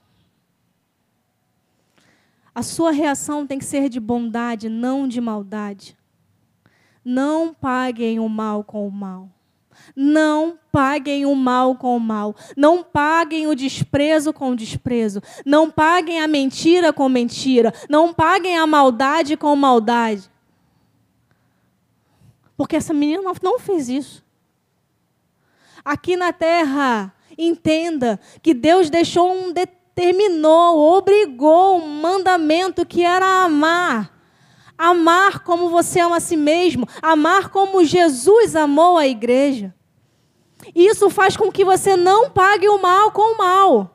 A 2.54 2.62
sua 2.62 2.92
reação 2.92 3.44
tem 3.44 3.58
que 3.58 3.64
ser 3.64 3.88
de 3.88 3.98
bondade, 3.98 4.68
não 4.68 5.08
de 5.08 5.20
maldade. 5.20 6.00
Não 7.04 7.52
paguem 7.52 8.20
o 8.20 8.28
mal 8.28 8.62
com 8.62 8.86
o 8.86 8.90
mal. 8.90 9.28
Não 9.96 10.58
paguem 10.70 11.26
o 11.26 11.34
mal 11.34 11.74
com 11.76 11.96
o 11.96 12.00
mal. 12.00 12.34
Não 12.56 12.82
paguem 12.82 13.46
o 13.46 13.54
desprezo 13.54 14.32
com 14.32 14.50
o 14.50 14.56
desprezo. 14.56 15.20
Não 15.44 15.70
paguem 15.70 16.20
a 16.20 16.28
mentira 16.28 16.92
com 16.92 17.08
mentira. 17.08 17.72
Não 17.88 18.12
paguem 18.12 18.56
a 18.56 18.66
maldade 18.66 19.36
com 19.36 19.54
maldade. 19.56 20.30
Porque 22.56 22.76
essa 22.76 22.94
menina 22.94 23.22
não 23.42 23.58
fez 23.58 23.88
isso. 23.88 24.24
Aqui 25.84 26.16
na 26.16 26.32
terra, 26.32 27.12
entenda 27.36 28.20
que 28.40 28.54
Deus 28.54 28.88
deixou 28.88 29.32
um 29.32 29.52
determinou, 29.52 30.96
obrigou 30.96 31.78
um 31.78 32.00
mandamento 32.00 32.86
que 32.86 33.02
era 33.02 33.44
amar. 33.44 34.11
Amar 34.84 35.44
como 35.44 35.68
você 35.68 36.00
ama 36.00 36.16
a 36.16 36.20
si 36.20 36.36
mesmo, 36.36 36.88
amar 37.00 37.50
como 37.50 37.84
Jesus 37.84 38.56
amou 38.56 38.98
a 38.98 39.06
igreja. 39.06 39.72
Isso 40.74 41.08
faz 41.08 41.36
com 41.36 41.52
que 41.52 41.64
você 41.64 41.96
não 41.96 42.28
pague 42.28 42.68
o 42.68 42.78
mal 42.78 43.12
com 43.12 43.34
o 43.34 43.38
mal. 43.38 43.94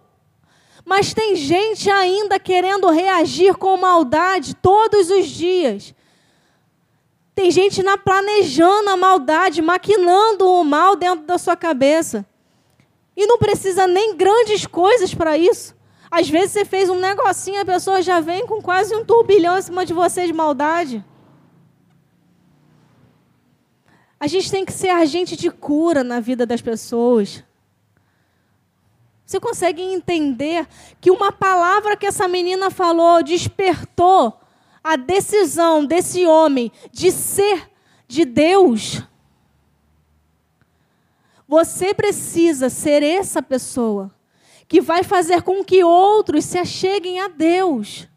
Mas 0.86 1.14
tem 1.14 1.36
gente 1.36 1.90
ainda 1.90 2.40
querendo 2.40 2.90
reagir 2.90 3.54
com 3.56 3.76
maldade 3.76 4.56
todos 4.56 5.10
os 5.10 5.28
dias. 5.28 5.94
Tem 7.36 7.52
gente 7.52 7.84
na 7.84 7.98
planejando 7.98 8.90
a 8.90 8.96
maldade, 8.96 9.62
maquinando 9.62 10.50
o 10.50 10.64
mal 10.64 10.96
dentro 10.96 11.26
da 11.26 11.38
sua 11.38 11.58
cabeça. 11.58 12.26
E 13.14 13.28
não 13.28 13.38
precisa 13.38 13.86
nem 13.88 14.16
grandes 14.16 14.66
coisas 14.66 15.14
para 15.14 15.38
isso. 15.38 15.76
Às 16.10 16.30
vezes 16.30 16.52
você 16.52 16.66
fez 16.66 16.90
um 16.90 17.00
negocinho, 17.00 17.62
a 17.62 17.66
pessoa 17.66 18.02
já 18.02 18.20
vem 18.20 18.48
com 18.48 18.62
quase 18.62 18.96
um 18.96 19.04
turbilhão 19.04 19.58
em 19.58 19.62
cima 19.62 19.86
de 19.86 19.94
você 19.94 20.26
de 20.26 20.34
maldade. 20.34 21.04
A 24.20 24.26
gente 24.26 24.50
tem 24.50 24.66
que 24.66 24.72
ser 24.72 24.90
agente 24.90 25.36
de 25.36 25.52
cura 25.52 26.04
na 26.04 26.20
vida 26.20 26.46
das 26.46 26.62
pessoas. 26.62 27.44
Você 29.26 29.40
consegue 29.40 29.82
entender 29.82 30.66
que 31.02 31.12
uma 31.12 31.32
palavra 31.32 31.98
que 31.98 32.06
essa 32.06 32.28
menina 32.28 32.72
falou 32.72 33.22
despertou 33.22 34.40
a 34.82 34.96
decisão 34.96 35.86
desse 35.86 36.26
homem 36.26 36.72
de 36.92 37.12
ser 37.12 37.70
de 38.08 38.24
Deus? 38.24 39.04
Você 41.46 41.94
precisa 41.94 42.70
ser 42.70 43.04
essa 43.04 43.42
pessoa 43.42 44.17
que 44.68 44.82
vai 44.82 45.04
fazer 45.04 45.42
com 45.42 45.64
que 45.64 45.84
outros 45.84 46.46
se 46.46 46.58
acheguem 46.58 47.20
a 47.22 47.28
Deus. 47.28 48.08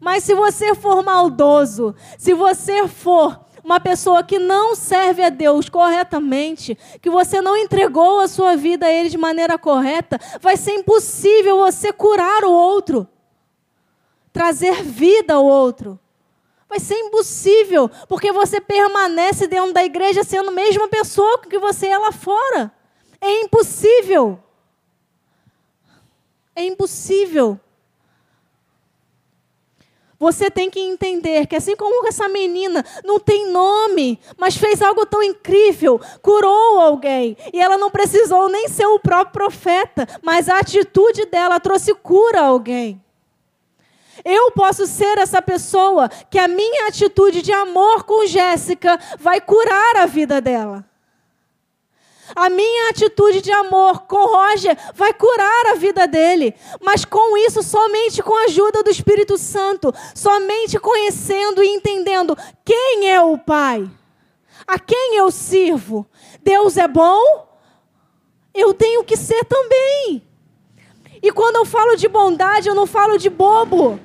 Mas 0.00 0.24
se 0.24 0.34
você 0.34 0.74
for 0.74 1.02
maldoso, 1.02 1.94
se 2.18 2.34
você 2.34 2.86
for 2.86 3.40
uma 3.64 3.80
pessoa 3.80 4.22
que 4.22 4.38
não 4.38 4.74
serve 4.74 5.22
a 5.22 5.30
Deus 5.30 5.70
corretamente, 5.70 6.76
que 7.00 7.08
você 7.08 7.40
não 7.40 7.56
entregou 7.56 8.20
a 8.20 8.28
sua 8.28 8.56
vida 8.56 8.84
a 8.84 8.92
Ele 8.92 9.08
de 9.08 9.16
maneira 9.16 9.58
correta, 9.58 10.20
vai 10.40 10.56
ser 10.56 10.72
impossível 10.72 11.58
você 11.58 11.90
curar 11.90 12.44
o 12.44 12.52
outro, 12.52 13.08
trazer 14.32 14.82
vida 14.82 15.34
ao 15.34 15.44
outro. 15.44 15.98
Vai 16.68 16.80
ser 16.80 16.98
impossível, 16.98 17.90
porque 18.08 18.32
você 18.32 18.60
permanece 18.60 19.46
dentro 19.46 19.72
da 19.72 19.84
igreja 19.84 20.24
sendo 20.24 20.48
a 20.48 20.52
mesma 20.52 20.88
pessoa 20.88 21.38
que 21.38 21.58
você 21.58 21.86
é 21.86 21.96
lá 21.96 22.12
fora. 22.12 22.72
É 23.20 23.42
impossível. 23.42 24.40
É 26.54 26.64
impossível. 26.64 27.58
Você 30.18 30.50
tem 30.50 30.70
que 30.70 30.80
entender 30.80 31.46
que, 31.46 31.56
assim 31.56 31.76
como 31.76 32.06
essa 32.06 32.28
menina 32.28 32.84
não 33.04 33.18
tem 33.18 33.50
nome, 33.50 34.18
mas 34.38 34.56
fez 34.56 34.80
algo 34.80 35.04
tão 35.04 35.22
incrível, 35.22 36.00
curou 36.22 36.80
alguém, 36.80 37.36
e 37.52 37.60
ela 37.60 37.76
não 37.76 37.90
precisou 37.90 38.48
nem 38.48 38.68
ser 38.68 38.86
o 38.86 38.98
próprio 38.98 39.32
profeta, 39.32 40.08
mas 40.22 40.48
a 40.48 40.58
atitude 40.58 41.26
dela 41.26 41.60
trouxe 41.60 41.94
cura 41.94 42.40
a 42.40 42.46
alguém. 42.46 43.02
Eu 44.24 44.52
posso 44.52 44.86
ser 44.86 45.18
essa 45.18 45.42
pessoa 45.42 46.08
que 46.30 46.38
a 46.38 46.48
minha 46.48 46.88
atitude 46.88 47.42
de 47.42 47.52
amor 47.52 48.04
com 48.04 48.24
Jéssica 48.24 48.98
vai 49.18 49.40
curar 49.40 49.96
a 49.96 50.06
vida 50.06 50.40
dela. 50.40 50.84
A 52.34 52.50
minha 52.50 52.90
atitude 52.90 53.40
de 53.40 53.52
amor 53.52 54.02
com 54.02 54.26
Roger 54.26 54.76
vai 54.94 55.12
curar 55.12 55.66
a 55.68 55.74
vida 55.74 56.06
dele, 56.06 56.54
mas 56.80 57.04
com 57.04 57.36
isso 57.36 57.62
somente 57.62 58.22
com 58.22 58.34
a 58.34 58.44
ajuda 58.44 58.82
do 58.82 58.90
Espírito 58.90 59.38
Santo, 59.38 59.94
somente 60.14 60.78
conhecendo 60.78 61.62
e 61.62 61.68
entendendo 61.68 62.36
quem 62.64 63.10
é 63.10 63.22
o 63.22 63.38
Pai, 63.38 63.88
a 64.66 64.78
quem 64.78 65.16
eu 65.16 65.30
sirvo. 65.30 66.06
Deus 66.42 66.76
é 66.76 66.88
bom, 66.88 67.46
eu 68.52 68.74
tenho 68.74 69.04
que 69.04 69.16
ser 69.16 69.44
também. 69.44 70.22
E 71.22 71.32
quando 71.32 71.56
eu 71.56 71.64
falo 71.64 71.96
de 71.96 72.08
bondade, 72.08 72.68
eu 72.68 72.74
não 72.74 72.86
falo 72.86 73.16
de 73.16 73.30
bobo. 73.30 73.98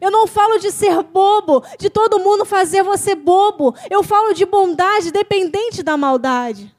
Eu 0.00 0.10
não 0.10 0.26
falo 0.26 0.58
de 0.58 0.70
ser 0.70 1.02
bobo, 1.02 1.64
de 1.78 1.90
todo 1.90 2.20
mundo 2.20 2.44
fazer 2.44 2.82
você 2.82 3.14
bobo. 3.14 3.74
Eu 3.90 4.02
falo 4.02 4.32
de 4.32 4.44
bondade 4.44 5.10
dependente 5.10 5.82
da 5.82 5.96
maldade. 5.96 6.74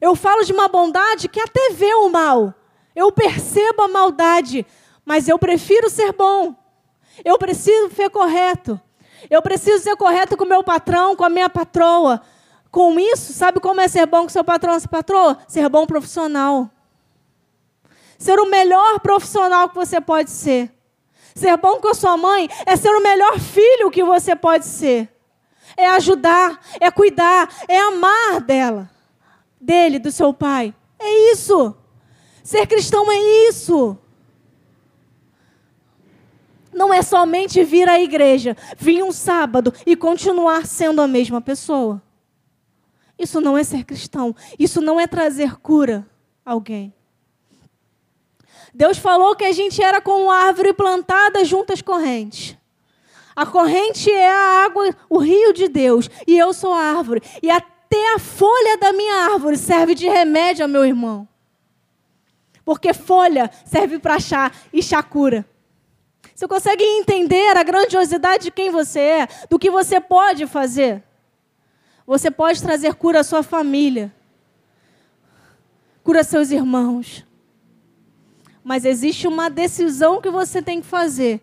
Eu 0.00 0.14
falo 0.14 0.44
de 0.44 0.52
uma 0.52 0.68
bondade 0.68 1.28
que 1.28 1.40
até 1.40 1.70
vê 1.70 1.92
o 1.94 2.08
mal. 2.08 2.54
Eu 2.94 3.10
percebo 3.10 3.82
a 3.82 3.88
maldade, 3.88 4.66
mas 5.04 5.28
eu 5.28 5.38
prefiro 5.38 5.88
ser 5.88 6.12
bom. 6.12 6.54
Eu 7.24 7.38
preciso 7.38 7.90
ser 7.94 8.10
correto. 8.10 8.80
Eu 9.28 9.42
preciso 9.42 9.82
ser 9.82 9.96
correto 9.96 10.36
com 10.36 10.44
meu 10.44 10.62
patrão, 10.62 11.16
com 11.16 11.24
a 11.24 11.28
minha 11.28 11.48
patroa. 11.48 12.20
Com 12.70 12.98
isso, 13.00 13.32
sabe 13.32 13.60
como 13.60 13.80
é 13.80 13.88
ser 13.88 14.06
bom 14.06 14.22
com 14.22 14.28
seu 14.28 14.44
patrão 14.44 14.78
sua 14.78 14.88
patroa? 14.88 15.38
Ser 15.48 15.68
bom 15.68 15.86
profissional. 15.86 16.70
Ser 18.18 18.38
o 18.38 18.46
melhor 18.46 19.00
profissional 19.00 19.68
que 19.68 19.74
você 19.74 20.00
pode 20.00 20.30
ser. 20.30 20.72
Ser 21.38 21.56
bom 21.56 21.80
com 21.80 21.86
a 21.86 21.94
sua 21.94 22.16
mãe 22.16 22.48
é 22.66 22.74
ser 22.74 22.88
o 22.88 23.00
melhor 23.00 23.38
filho 23.38 23.92
que 23.92 24.02
você 24.02 24.34
pode 24.34 24.66
ser. 24.66 25.08
É 25.76 25.86
ajudar, 25.90 26.60
é 26.80 26.90
cuidar, 26.90 27.48
é 27.68 27.78
amar 27.78 28.40
dela, 28.40 28.90
dele, 29.60 30.00
do 30.00 30.10
seu 30.10 30.34
pai. 30.34 30.74
É 30.98 31.32
isso. 31.32 31.76
Ser 32.42 32.66
cristão 32.66 33.08
é 33.12 33.48
isso. 33.48 33.96
Não 36.72 36.92
é 36.92 37.02
somente 37.02 37.62
vir 37.62 37.88
à 37.88 38.00
igreja, 38.00 38.56
vir 38.76 39.04
um 39.04 39.12
sábado 39.12 39.72
e 39.86 39.94
continuar 39.94 40.66
sendo 40.66 41.00
a 41.00 41.06
mesma 41.06 41.40
pessoa. 41.40 42.02
Isso 43.16 43.40
não 43.40 43.56
é 43.56 43.62
ser 43.62 43.84
cristão. 43.84 44.34
Isso 44.58 44.80
não 44.80 44.98
é 44.98 45.06
trazer 45.06 45.56
cura 45.60 46.04
a 46.44 46.50
alguém. 46.50 46.92
Deus 48.74 48.98
falou 48.98 49.34
que 49.34 49.44
a 49.44 49.52
gente 49.52 49.82
era 49.82 50.00
como 50.00 50.30
árvore 50.30 50.72
plantada 50.72 51.44
junto 51.44 51.72
às 51.72 51.82
correntes. 51.82 52.56
A 53.34 53.46
corrente 53.46 54.10
é 54.10 54.28
a 54.28 54.64
água, 54.64 54.94
o 55.08 55.18
rio 55.18 55.52
de 55.52 55.68
Deus, 55.68 56.10
e 56.26 56.36
eu 56.36 56.52
sou 56.52 56.72
a 56.72 56.82
árvore. 56.82 57.22
E 57.40 57.50
até 57.50 58.14
a 58.14 58.18
folha 58.18 58.76
da 58.78 58.92
minha 58.92 59.32
árvore 59.32 59.56
serve 59.56 59.94
de 59.94 60.08
remédio 60.08 60.64
ao 60.64 60.68
meu 60.68 60.84
irmão. 60.84 61.26
Porque 62.64 62.92
folha 62.92 63.50
serve 63.64 63.98
para 63.98 64.18
chá 64.18 64.50
e 64.72 64.82
chá 64.82 65.02
cura. 65.02 65.46
Você 66.34 66.46
consegue 66.46 66.84
entender 66.84 67.56
a 67.56 67.62
grandiosidade 67.62 68.44
de 68.44 68.50
quem 68.50 68.70
você 68.70 69.00
é, 69.00 69.28
do 69.48 69.58
que 69.58 69.70
você 69.70 70.00
pode 70.00 70.46
fazer? 70.46 71.02
Você 72.06 72.30
pode 72.30 72.62
trazer 72.62 72.94
cura 72.94 73.20
à 73.20 73.24
sua 73.24 73.42
família, 73.42 74.12
cura 76.02 76.24
seus 76.24 76.50
irmãos. 76.50 77.24
Mas 78.68 78.84
existe 78.84 79.26
uma 79.26 79.48
decisão 79.48 80.20
que 80.20 80.28
você 80.28 80.60
tem 80.60 80.82
que 80.82 80.86
fazer. 80.86 81.40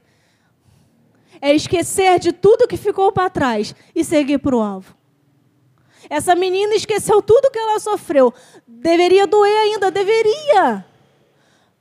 É 1.41 1.55
esquecer 1.55 2.19
de 2.19 2.31
tudo 2.31 2.67
que 2.67 2.77
ficou 2.77 3.11
para 3.11 3.31
trás 3.31 3.73
e 3.95 4.03
seguir 4.03 4.37
para 4.37 4.55
o 4.55 4.61
alvo. 4.61 4.95
Essa 6.07 6.35
menina 6.35 6.75
esqueceu 6.75 7.23
tudo 7.23 7.49
que 7.49 7.57
ela 7.57 7.79
sofreu. 7.79 8.31
Deveria 8.67 9.25
doer 9.25 9.57
ainda, 9.57 9.89
deveria. 9.89 10.85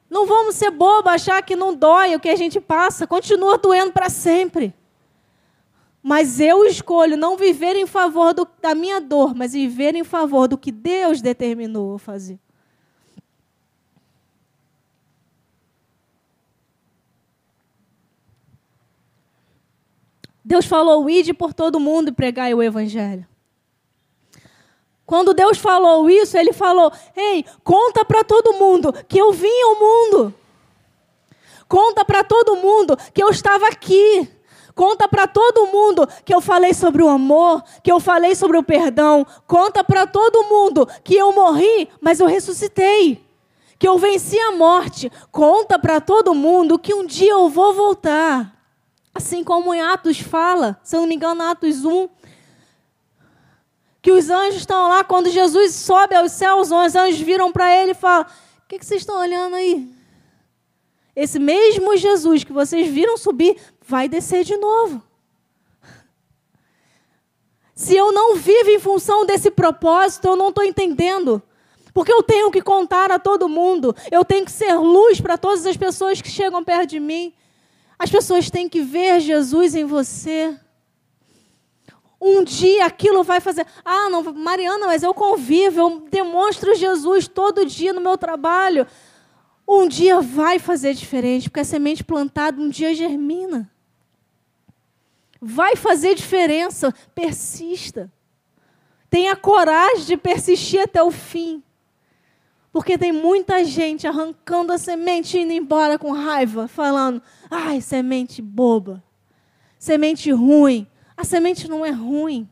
Não 0.08 0.24
vamos 0.24 0.54
ser 0.54 0.70
bobo, 0.70 1.10
achar 1.10 1.42
que 1.42 1.54
não 1.54 1.74
dói 1.74 2.14
o 2.16 2.20
que 2.20 2.30
a 2.30 2.36
gente 2.36 2.58
passa, 2.58 3.06
continua 3.06 3.58
doendo 3.58 3.92
para 3.92 4.08
sempre. 4.08 4.72
Mas 6.02 6.40
eu 6.40 6.64
escolho 6.64 7.18
não 7.18 7.36
viver 7.36 7.76
em 7.76 7.86
favor 7.86 8.32
do, 8.32 8.48
da 8.62 8.74
minha 8.74 8.98
dor, 8.98 9.34
mas 9.34 9.52
viver 9.52 9.94
em 9.94 10.04
favor 10.04 10.48
do 10.48 10.56
que 10.56 10.72
Deus 10.72 11.20
determinou 11.20 11.98
fazer. 11.98 12.40
Deus 20.44 20.66
falou: 20.66 21.08
ide 21.08 21.32
por 21.32 21.54
todo 21.54 21.80
mundo 21.80 22.08
e 22.08 22.12
pregai 22.12 22.52
o 22.52 22.62
evangelho. 22.62 23.26
Quando 25.06 25.34
Deus 25.34 25.58
falou 25.58 26.08
isso, 26.08 26.36
ele 26.36 26.52
falou: 26.52 26.92
Ei, 27.16 27.44
conta 27.62 28.04
para 28.04 28.24
todo 28.24 28.54
mundo 28.54 28.92
que 29.08 29.18
eu 29.18 29.32
vim 29.32 29.62
ao 29.62 29.78
mundo. 29.78 30.34
Conta 31.68 32.04
para 32.04 32.22
todo 32.22 32.56
mundo 32.56 32.96
que 33.12 33.22
eu 33.22 33.30
estava 33.30 33.68
aqui. 33.68 34.28
Conta 34.74 35.08
para 35.08 35.26
todo 35.26 35.68
mundo 35.68 36.06
que 36.24 36.34
eu 36.34 36.40
falei 36.40 36.74
sobre 36.74 37.02
o 37.02 37.08
amor, 37.08 37.62
que 37.82 37.92
eu 37.92 38.00
falei 38.00 38.34
sobre 38.34 38.58
o 38.58 38.62
perdão. 38.62 39.24
Conta 39.46 39.84
para 39.84 40.06
todo 40.06 40.44
mundo 40.44 40.86
que 41.04 41.14
eu 41.14 41.32
morri, 41.32 41.88
mas 42.00 42.18
eu 42.18 42.26
ressuscitei. 42.26 43.24
Que 43.78 43.86
eu 43.86 43.98
venci 43.98 44.38
a 44.38 44.52
morte. 44.52 45.10
Conta 45.30 45.78
para 45.78 46.00
todo 46.00 46.34
mundo 46.34 46.78
que 46.78 46.94
um 46.94 47.06
dia 47.06 47.32
eu 47.32 47.48
vou 47.48 47.72
voltar. 47.72 48.54
Assim 49.14 49.44
como 49.44 49.72
em 49.72 49.80
Atos 49.80 50.18
fala, 50.18 50.78
se 50.82 50.96
eu 50.96 51.00
não 51.00 51.06
me 51.06 51.14
engano, 51.14 51.42
Atos 51.42 51.84
1, 51.84 52.08
que 54.02 54.10
os 54.10 54.28
anjos 54.28 54.56
estão 54.56 54.88
lá, 54.88 55.04
quando 55.04 55.30
Jesus 55.30 55.74
sobe 55.74 56.14
aos 56.14 56.32
céus, 56.32 56.70
os 56.70 56.94
anjos 56.94 57.20
viram 57.20 57.52
para 57.52 57.74
ele 57.74 57.92
e 57.92 57.94
falam: 57.94 58.26
O 58.26 58.68
que, 58.68 58.78
que 58.78 58.84
vocês 58.84 59.02
estão 59.02 59.18
olhando 59.18 59.56
aí? 59.56 59.88
Esse 61.16 61.38
mesmo 61.38 61.96
Jesus 61.96 62.42
que 62.42 62.52
vocês 62.52 62.88
viram 62.88 63.16
subir 63.16 63.56
vai 63.86 64.08
descer 64.08 64.42
de 64.44 64.56
novo. 64.56 65.02
Se 67.74 67.96
eu 67.96 68.12
não 68.12 68.36
vivo 68.36 68.70
em 68.70 68.78
função 68.78 69.24
desse 69.24 69.50
propósito, 69.50 70.26
eu 70.26 70.36
não 70.36 70.48
estou 70.50 70.64
entendendo. 70.64 71.42
Porque 71.92 72.12
eu 72.12 72.22
tenho 72.22 72.50
que 72.50 72.60
contar 72.60 73.10
a 73.12 73.18
todo 73.18 73.48
mundo. 73.48 73.94
Eu 74.10 74.24
tenho 74.24 74.44
que 74.44 74.50
ser 74.50 74.74
luz 74.74 75.20
para 75.20 75.38
todas 75.38 75.64
as 75.64 75.76
pessoas 75.76 76.20
que 76.20 76.28
chegam 76.28 76.64
perto 76.64 76.90
de 76.90 77.00
mim. 77.00 77.32
As 77.98 78.10
pessoas 78.10 78.50
têm 78.50 78.68
que 78.68 78.80
ver 78.80 79.20
Jesus 79.20 79.74
em 79.74 79.84
você. 79.84 80.58
Um 82.20 82.42
dia 82.42 82.86
aquilo 82.86 83.22
vai 83.22 83.40
fazer. 83.40 83.66
Ah, 83.84 84.08
não, 84.08 84.22
Mariana, 84.32 84.86
mas 84.86 85.02
eu 85.02 85.12
convivo, 85.12 85.80
eu 85.80 86.00
demonstro 86.10 86.74
Jesus 86.74 87.28
todo 87.28 87.66
dia 87.66 87.92
no 87.92 88.00
meu 88.00 88.16
trabalho. 88.16 88.86
Um 89.66 89.86
dia 89.86 90.20
vai 90.20 90.58
fazer 90.58 90.94
diferente, 90.94 91.48
porque 91.48 91.60
a 91.60 91.64
semente 91.64 92.04
plantada 92.04 92.60
um 92.60 92.68
dia 92.68 92.94
germina. 92.94 93.70
Vai 95.40 95.76
fazer 95.76 96.14
diferença. 96.14 96.94
Persista. 97.14 98.10
Tenha 99.10 99.36
coragem 99.36 100.04
de 100.04 100.16
persistir 100.16 100.80
até 100.80 101.02
o 101.02 101.10
fim. 101.10 101.62
Porque 102.74 102.98
tem 102.98 103.12
muita 103.12 103.62
gente 103.64 104.04
arrancando 104.04 104.72
a 104.72 104.78
semente 104.78 105.38
e 105.38 105.42
indo 105.42 105.52
embora 105.52 105.96
com 105.96 106.10
raiva, 106.10 106.66
falando: 106.66 107.22
ai, 107.48 107.80
semente 107.80 108.42
boba, 108.42 109.00
semente 109.78 110.32
ruim. 110.32 110.84
A 111.16 111.22
semente 111.22 111.70
não 111.70 111.86
é 111.86 111.92
ruim. 111.92 112.48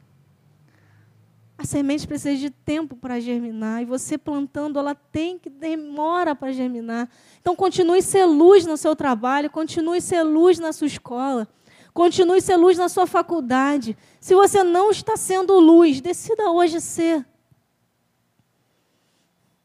A 1.58 1.64
semente 1.64 2.06
precisa 2.06 2.36
de 2.36 2.50
tempo 2.50 2.94
para 2.94 3.18
germinar. 3.18 3.82
E 3.82 3.84
você 3.84 4.16
plantando, 4.16 4.78
ela 4.78 4.94
tem 4.94 5.40
que 5.40 5.50
demora 5.50 6.36
para 6.36 6.52
germinar. 6.52 7.08
Então, 7.40 7.56
continue 7.56 8.00
ser 8.00 8.24
luz 8.24 8.64
no 8.64 8.76
seu 8.76 8.94
trabalho, 8.94 9.50
continue 9.50 10.00
ser 10.00 10.22
luz 10.22 10.56
na 10.56 10.72
sua 10.72 10.86
escola, 10.86 11.48
continue 11.92 12.40
ser 12.40 12.54
luz 12.54 12.78
na 12.78 12.88
sua 12.88 13.08
faculdade. 13.08 13.96
Se 14.20 14.36
você 14.36 14.62
não 14.62 14.92
está 14.92 15.16
sendo 15.16 15.58
luz, 15.58 16.00
decida 16.00 16.48
hoje 16.48 16.80
ser. 16.80 17.26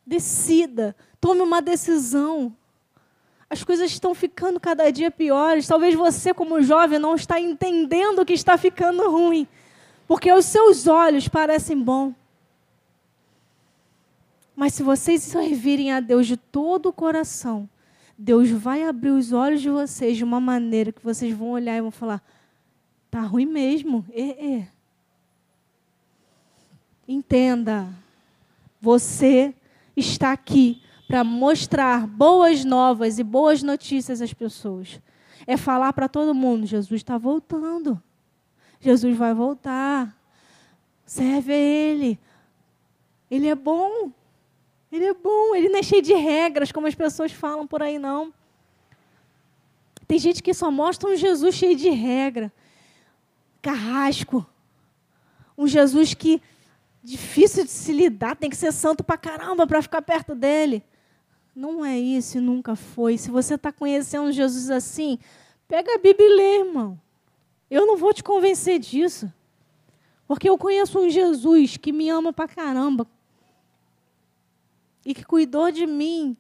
Decida, 0.08 0.96
tome 1.20 1.42
uma 1.42 1.62
decisão. 1.62 2.56
As 3.50 3.62
coisas 3.62 3.92
estão 3.92 4.16
ficando 4.16 4.58
cada 4.58 4.90
dia 4.90 5.12
piores. 5.12 5.68
Talvez 5.68 5.94
você, 5.96 6.34
como 6.34 6.62
jovem, 6.62 6.98
não 6.98 7.14
está 7.14 7.38
entendendo 7.42 8.26
que 8.26 8.32
está 8.32 8.58
ficando 8.58 9.12
ruim, 9.12 9.46
porque 10.08 10.32
os 10.32 10.46
seus 10.46 10.88
olhos 10.88 11.28
parecem 11.28 11.78
bom. 11.78 12.16
Mas 14.56 14.76
se 14.76 14.82
vocês 14.82 15.22
servirem 15.24 15.92
a 15.92 16.00
Deus 16.00 16.26
de 16.26 16.38
todo 16.38 16.88
o 16.88 16.94
coração, 16.94 17.70
Deus 18.18 18.50
vai 18.50 18.84
abrir 18.84 19.12
os 19.12 19.34
olhos 19.34 19.62
de 19.62 19.70
vocês 19.70 20.16
de 20.16 20.24
uma 20.24 20.40
maneira 20.40 20.94
que 20.94 21.04
vocês 21.04 21.36
vão 21.36 21.50
olhar 21.50 21.76
e 21.76 21.82
vão 21.82 21.92
falar: 21.92 22.24
tá 23.12 23.20
ruim 23.20 23.46
mesmo. 23.46 24.06
É, 24.12 24.56
é. 24.56 24.68
Entenda, 27.06 27.90
você 28.82 29.54
está 29.98 30.32
aqui 30.32 30.82
para 31.08 31.24
mostrar 31.24 32.06
boas 32.06 32.64
novas 32.64 33.18
e 33.18 33.24
boas 33.24 33.64
notícias 33.64 34.22
às 34.22 34.34
pessoas. 34.34 35.02
É 35.48 35.58
falar 35.58 35.92
para 35.94 36.08
todo 36.08 36.36
mundo: 36.36 36.66
Jesus 36.66 37.02
está 37.02 37.18
voltando. 37.18 38.02
Jesus 38.80 39.18
vai 39.18 39.34
voltar. 39.34 40.16
Serve 41.06 41.52
a 41.54 41.58
Ele. 41.58 42.20
Ele 43.32 43.48
é 43.48 43.56
bom. 43.56 44.12
Ele 44.92 45.06
é 45.06 45.14
bom. 45.14 45.56
Ele 45.56 45.70
não 45.70 45.80
é 45.80 45.84
cheio 45.84 46.02
de 46.02 46.14
regras, 46.14 46.72
como 46.72 46.88
as 46.88 46.96
pessoas 46.96 47.32
falam 47.32 47.66
por 47.66 47.82
aí, 47.82 47.98
não. 47.98 48.34
Tem 50.08 50.20
gente 50.20 50.42
que 50.42 50.54
só 50.54 50.72
mostra 50.72 51.10
um 51.10 51.16
Jesus 51.16 51.56
cheio 51.56 51.76
de 51.76 51.90
regra. 51.90 52.52
Carrasco. 53.62 54.46
Um 55.58 55.68
Jesus 55.68 56.14
que 56.14 56.42
difícil 57.08 57.64
de 57.64 57.72
se 57.72 57.94
lidar, 57.94 58.36
tem 58.36 58.50
que 58.50 58.58
ser 58.58 58.74
santo 58.74 59.02
pra 59.02 59.18
caramba 59.18 59.66
para 59.66 59.82
ficar 59.82 60.02
perto 60.02 60.36
dele. 60.36 60.84
Não 61.56 61.84
é 61.84 61.98
isso 61.98 62.38
e 62.38 62.42
nunca 62.42 62.76
foi. 62.76 63.18
Se 63.18 63.32
você 63.32 63.54
está 63.54 63.72
conhecendo 63.72 64.30
Jesus 64.32 64.70
assim, 64.70 65.18
pega 65.70 65.96
a 65.96 65.98
Bíblia 65.98 66.28
e 66.28 66.36
lê, 66.36 66.60
irmão. 66.60 67.00
Eu 67.72 67.86
não 67.86 67.96
vou 67.96 68.14
te 68.14 68.22
convencer 68.22 68.78
disso. 68.78 69.32
Porque 70.28 70.50
eu 70.50 70.58
conheço 70.58 71.00
um 71.00 71.10
Jesus 71.10 71.78
que 71.78 71.94
me 71.94 72.10
ama 72.10 72.34
pra 72.34 72.46
caramba. 72.46 73.08
E 75.06 75.14
que 75.14 75.24
cuidou 75.24 75.72
de 75.72 75.88
mim 75.88 76.36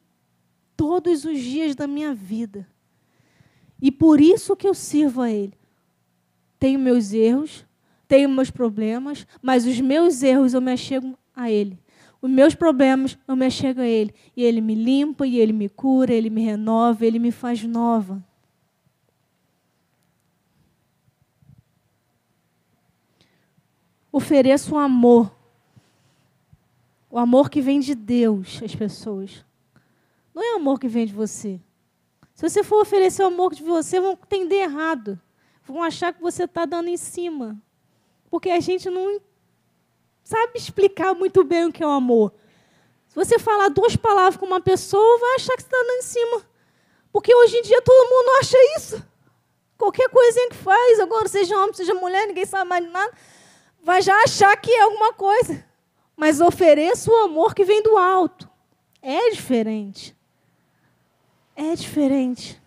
todos 0.76 1.24
os 1.24 1.40
dias 1.40 1.76
da 1.76 1.88
minha 1.88 2.14
vida. 2.14 2.68
E 3.82 3.90
por 3.90 4.20
isso 4.20 4.56
que 4.56 4.68
eu 4.68 4.74
sirvo 4.74 5.22
a 5.22 5.32
Ele. 5.32 5.54
Tenho 6.60 6.78
meus 6.78 7.14
erros, 7.14 7.66
tenho 8.08 8.30
meus 8.30 8.50
problemas, 8.50 9.28
mas 9.42 9.66
os 9.66 9.80
meus 9.80 10.24
erros 10.24 10.54
eu 10.54 10.62
me 10.62 10.72
achego 10.72 11.18
a 11.36 11.52
Ele. 11.52 11.78
Os 12.22 12.30
meus 12.30 12.56
problemas 12.56 13.18
eu 13.28 13.36
me 13.36 13.46
achego 13.46 13.82
a 13.82 13.86
Ele. 13.86 14.14
E 14.36 14.44
Ele 14.44 14.62
me 14.62 14.76
limpa, 14.76 15.28
e 15.28 15.38
Ele 15.38 15.54
me 15.54 15.70
cura, 15.70 16.14
Ele 16.14 16.30
me 16.30 16.42
renova, 16.42 17.06
Ele 17.06 17.20
me 17.20 17.32
faz 17.32 17.64
nova. 17.64 18.24
Ofereço 24.12 24.74
o 24.74 24.78
amor. 24.78 25.32
O 27.10 27.20
amor 27.20 27.50
que 27.50 27.62
vem 27.62 27.80
de 27.80 27.94
Deus 27.94 28.62
às 28.64 28.76
pessoas. 28.76 29.46
Não 30.34 30.44
é 30.44 30.54
o 30.54 30.58
amor 30.58 30.80
que 30.80 30.88
vem 30.88 31.06
de 31.06 31.14
você. 31.14 31.60
Se 32.34 32.48
você 32.48 32.64
for 32.64 32.82
oferecer 32.82 33.24
o 33.24 33.28
amor 33.28 33.54
de 33.54 33.64
você, 33.64 34.00
vão 34.00 34.14
entender 34.14 34.58
errado. 34.58 35.20
Vão 35.64 35.84
achar 35.84 36.14
que 36.14 36.22
você 36.22 36.44
está 36.44 36.66
dando 36.66 36.88
em 36.88 36.98
cima. 36.98 37.62
Porque 38.30 38.50
a 38.50 38.60
gente 38.60 38.90
não 38.90 39.22
sabe 40.24 40.58
explicar 40.58 41.14
muito 41.14 41.44
bem 41.44 41.66
o 41.66 41.72
que 41.72 41.84
é 41.84 41.88
o 41.88 41.92
amor. 41.92 42.34
Se 43.08 43.16
você 43.16 43.40
falar 43.40 43.70
duas 43.70 43.96
palavras 43.96 44.38
com 44.38 44.46
uma 44.46 44.62
pessoa, 44.62 45.20
vai 45.20 45.36
achar 45.36 45.56
que 45.56 45.62
você 45.62 45.68
está 45.68 45.78
dando 45.78 45.92
em 45.92 46.02
cima. 46.02 46.42
Porque 47.12 47.34
hoje 47.34 47.58
em 47.58 47.62
dia 47.62 47.82
todo 47.82 48.10
mundo 48.10 48.30
acha 48.40 48.58
isso. 48.78 49.04
Qualquer 49.78 50.10
coisinha 50.10 50.50
que 50.50 50.56
faz, 50.56 51.00
agora 51.00 51.28
seja 51.28 51.58
homem, 51.58 51.74
seja 51.74 51.94
mulher, 51.94 52.28
ninguém 52.28 52.46
sabe 52.46 52.70
mais 52.70 52.84
de 52.84 52.92
nada, 52.92 53.14
vai 53.82 54.02
já 54.02 54.16
achar 54.24 54.56
que 54.58 54.72
é 54.72 54.82
alguma 54.82 55.14
coisa. 55.14 55.66
mas 56.18 56.42
ofereça 56.42 57.12
o 57.12 57.16
amor 57.16 57.54
que 57.54 57.64
vem 57.64 57.82
do 57.84 57.96
alto. 57.96 58.50
É 59.02 59.30
diferente. 59.30 60.18
É 61.56 61.76
diferente. 61.76 62.60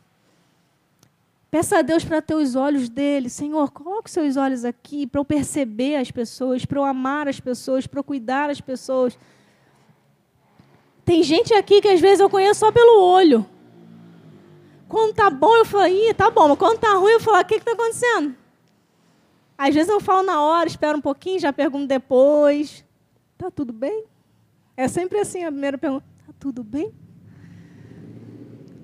Peça 1.50 1.78
a 1.78 1.82
Deus 1.82 2.04
para 2.04 2.22
ter 2.22 2.34
os 2.34 2.54
olhos 2.54 2.88
dele. 2.88 3.28
Senhor, 3.28 3.72
coloque 3.72 4.08
os 4.08 4.12
seus 4.12 4.36
olhos 4.36 4.64
aqui 4.64 5.06
para 5.06 5.20
eu 5.20 5.24
perceber 5.24 5.96
as 5.96 6.10
pessoas, 6.10 6.64
para 6.64 6.78
eu 6.78 6.84
amar 6.84 7.26
as 7.26 7.40
pessoas, 7.40 7.86
para 7.86 7.98
eu 7.98 8.04
cuidar 8.04 8.46
das 8.46 8.60
pessoas. 8.60 9.18
Tem 11.04 11.24
gente 11.24 11.52
aqui 11.52 11.80
que 11.80 11.88
às 11.88 12.00
vezes 12.00 12.20
eu 12.20 12.30
conheço 12.30 12.60
só 12.60 12.70
pelo 12.70 13.02
olho. 13.02 13.44
Quando 14.88 15.14
tá 15.14 15.28
bom, 15.28 15.56
eu 15.56 15.64
falo, 15.64 15.88
ih, 15.88 16.14
tá 16.14 16.30
bom. 16.30 16.48
Mas 16.48 16.58
quando 16.58 16.78
tá 16.78 16.94
ruim, 16.94 17.12
eu 17.12 17.20
falo, 17.20 17.40
o 17.40 17.44
que 17.44 17.56
está 17.56 17.72
acontecendo? 17.72 18.36
Às 19.58 19.74
vezes 19.74 19.90
eu 19.90 20.00
falo 20.00 20.22
na 20.22 20.40
hora, 20.40 20.68
espero 20.68 20.98
um 20.98 21.02
pouquinho, 21.02 21.40
já 21.40 21.52
pergunto 21.52 21.86
depois. 21.86 22.84
Tá 23.36 23.50
tudo 23.50 23.72
bem? 23.72 24.04
É 24.76 24.86
sempre 24.86 25.18
assim 25.18 25.44
a 25.44 25.50
primeira 25.50 25.76
pergunta. 25.76 26.06
Tá 26.26 26.32
tudo 26.38 26.62
bem? 26.62 26.94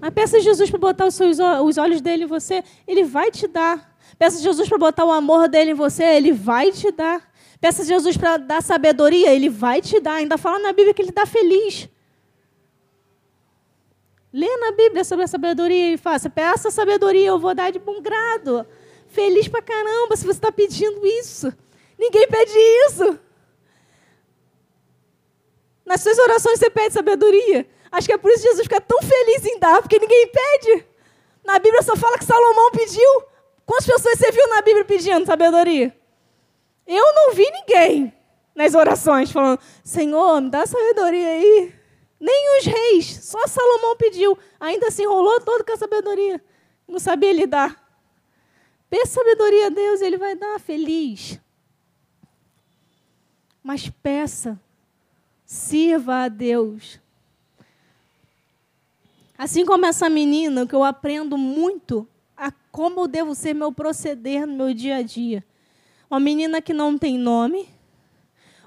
Mas 0.01 0.13
peça 0.13 0.37
a 0.37 0.41
Jesus 0.41 0.71
para 0.71 0.79
botar 0.79 1.07
os, 1.07 1.15
seus, 1.15 1.39
os 1.65 1.79
olhos 1.79 2.01
dele 2.01 2.25
em 2.25 2.27
você, 2.27 2.63
ele 2.87 3.05
vai 3.05 3.31
te 3.31 3.47
dar. 3.47 3.97
Peça 4.19 4.39
a 4.39 4.43
Jesus 4.43 4.69
para 4.69 4.79
botar 4.79 5.05
o 5.05 5.13
amor 5.13 5.49
dele 5.49 5.73
em 5.73 5.75
você, 5.75 6.05
ele 6.05 6.33
vai 6.33 6.71
te 6.73 6.91
dar. 6.91 7.31
Peça 7.61 7.83
a 7.83 7.85
Jesus 7.85 8.17
para 8.17 8.37
dar 8.37 8.63
sabedoria, 8.63 9.33
ele 9.33 9.49
vai 9.49 9.81
te 9.81 9.99
dar. 10.01 10.15
Ainda 10.15 10.37
fala 10.37 10.59
na 10.59 10.73
Bíblia 10.73 10.95
que 10.95 11.03
ele 11.03 11.11
está 11.11 11.27
feliz. 11.27 11.89
Lê 14.33 14.55
na 14.59 14.73
Bíblia 14.73 15.03
sobre 15.03 15.25
a 15.25 15.29
sabedoria 15.29 15.95
e 15.95 15.97
faça. 15.97 16.29
Peça 16.29 16.71
sabedoria, 16.71 17.29
eu 17.29 17.39
vou 17.39 17.55
dar 17.55 17.71
de 17.71 17.79
bom 17.79 18.03
grado. 18.03 18.67
Feliz 19.09 19.49
pra 19.49 19.63
caramba 19.63 20.15
se 20.15 20.25
você 20.25 20.33
está 20.33 20.53
pedindo 20.53 21.07
isso. 21.07 21.53
Ninguém 21.99 22.29
pede 22.29 22.53
isso. 22.87 23.19
Nas 25.87 26.03
suas 26.03 26.19
orações 26.19 26.59
você 26.59 26.69
pede 26.69 26.93
sabedoria. 26.93 27.67
Acho 27.91 28.07
que 28.07 28.13
é 28.13 28.19
por 28.19 28.31
isso 28.31 28.43
que 28.43 28.49
Jesus 28.49 28.65
fica 28.65 28.81
tão 28.81 29.01
feliz 29.03 29.45
em 29.45 29.59
dar, 29.59 29.81
porque 29.81 29.99
ninguém 29.99 30.29
pede. 30.29 30.87
Na 31.45 31.59
Bíblia 31.59 31.83
só 31.83 31.97
fala 31.97 32.19
que 32.19 32.25
Salomão 32.25 32.71
pediu. 32.71 33.25
Quantas 33.65 33.87
pessoas 33.87 34.19
você 34.19 34.31
viu 34.31 34.49
na 34.49 34.63
Bíblia 34.63 34.85
pedindo 34.85 35.27
sabedoria? 35.27 35.97
Eu 36.87 37.15
não 37.15 37.33
vi 37.33 37.51
ninguém 37.51 38.13
nas 38.55 38.75
orações 38.75 39.31
falando: 39.31 39.61
Senhor, 39.83 40.41
me 40.41 40.51
dá 40.51 40.67
sabedoria 40.67 41.29
aí. 41.29 41.75
Nem 42.19 42.59
os 42.59 42.67
reis, 42.67 43.25
só 43.25 43.47
Salomão 43.47 43.97
pediu. 43.97 44.39
Ainda 44.59 44.91
se 44.91 45.03
enrolou 45.03 45.41
todo 45.41 45.65
com 45.65 45.73
a 45.73 45.77
sabedoria. 45.77 46.43
Não 46.89 46.99
sabia 46.99 47.33
lidar. 47.33 47.85
Peça 48.89 49.15
sabedoria 49.15 49.67
a 49.67 49.71
Deus, 49.71 50.01
Ele 50.01 50.17
vai 50.17 50.35
dar 50.35 50.59
feliz. 50.59 51.39
Mas 53.63 53.91
peça, 53.91 54.59
sirva 55.45 56.25
a 56.25 56.29
Deus. 56.29 57.01
Assim 59.39 59.65
como 59.65 59.85
essa 59.85 60.09
menina, 60.09 60.67
que 60.67 60.75
eu 60.75 60.83
aprendo 60.83 61.37
muito 61.37 62.09
a 62.37 62.51
como 62.71 63.01
eu 63.01 63.09
devo 63.09 63.35
ser 63.35 63.55
meu 63.55 63.73
proceder 63.73 64.47
no 64.47 64.55
meu 64.55 64.75
dia 64.75 64.97
a 64.97 65.03
dia. 65.03 65.45
Uma 66.11 66.21
menina 66.21 66.63
que 66.63 66.73
não 66.73 66.97
tem 66.97 67.19
nome, 67.19 67.69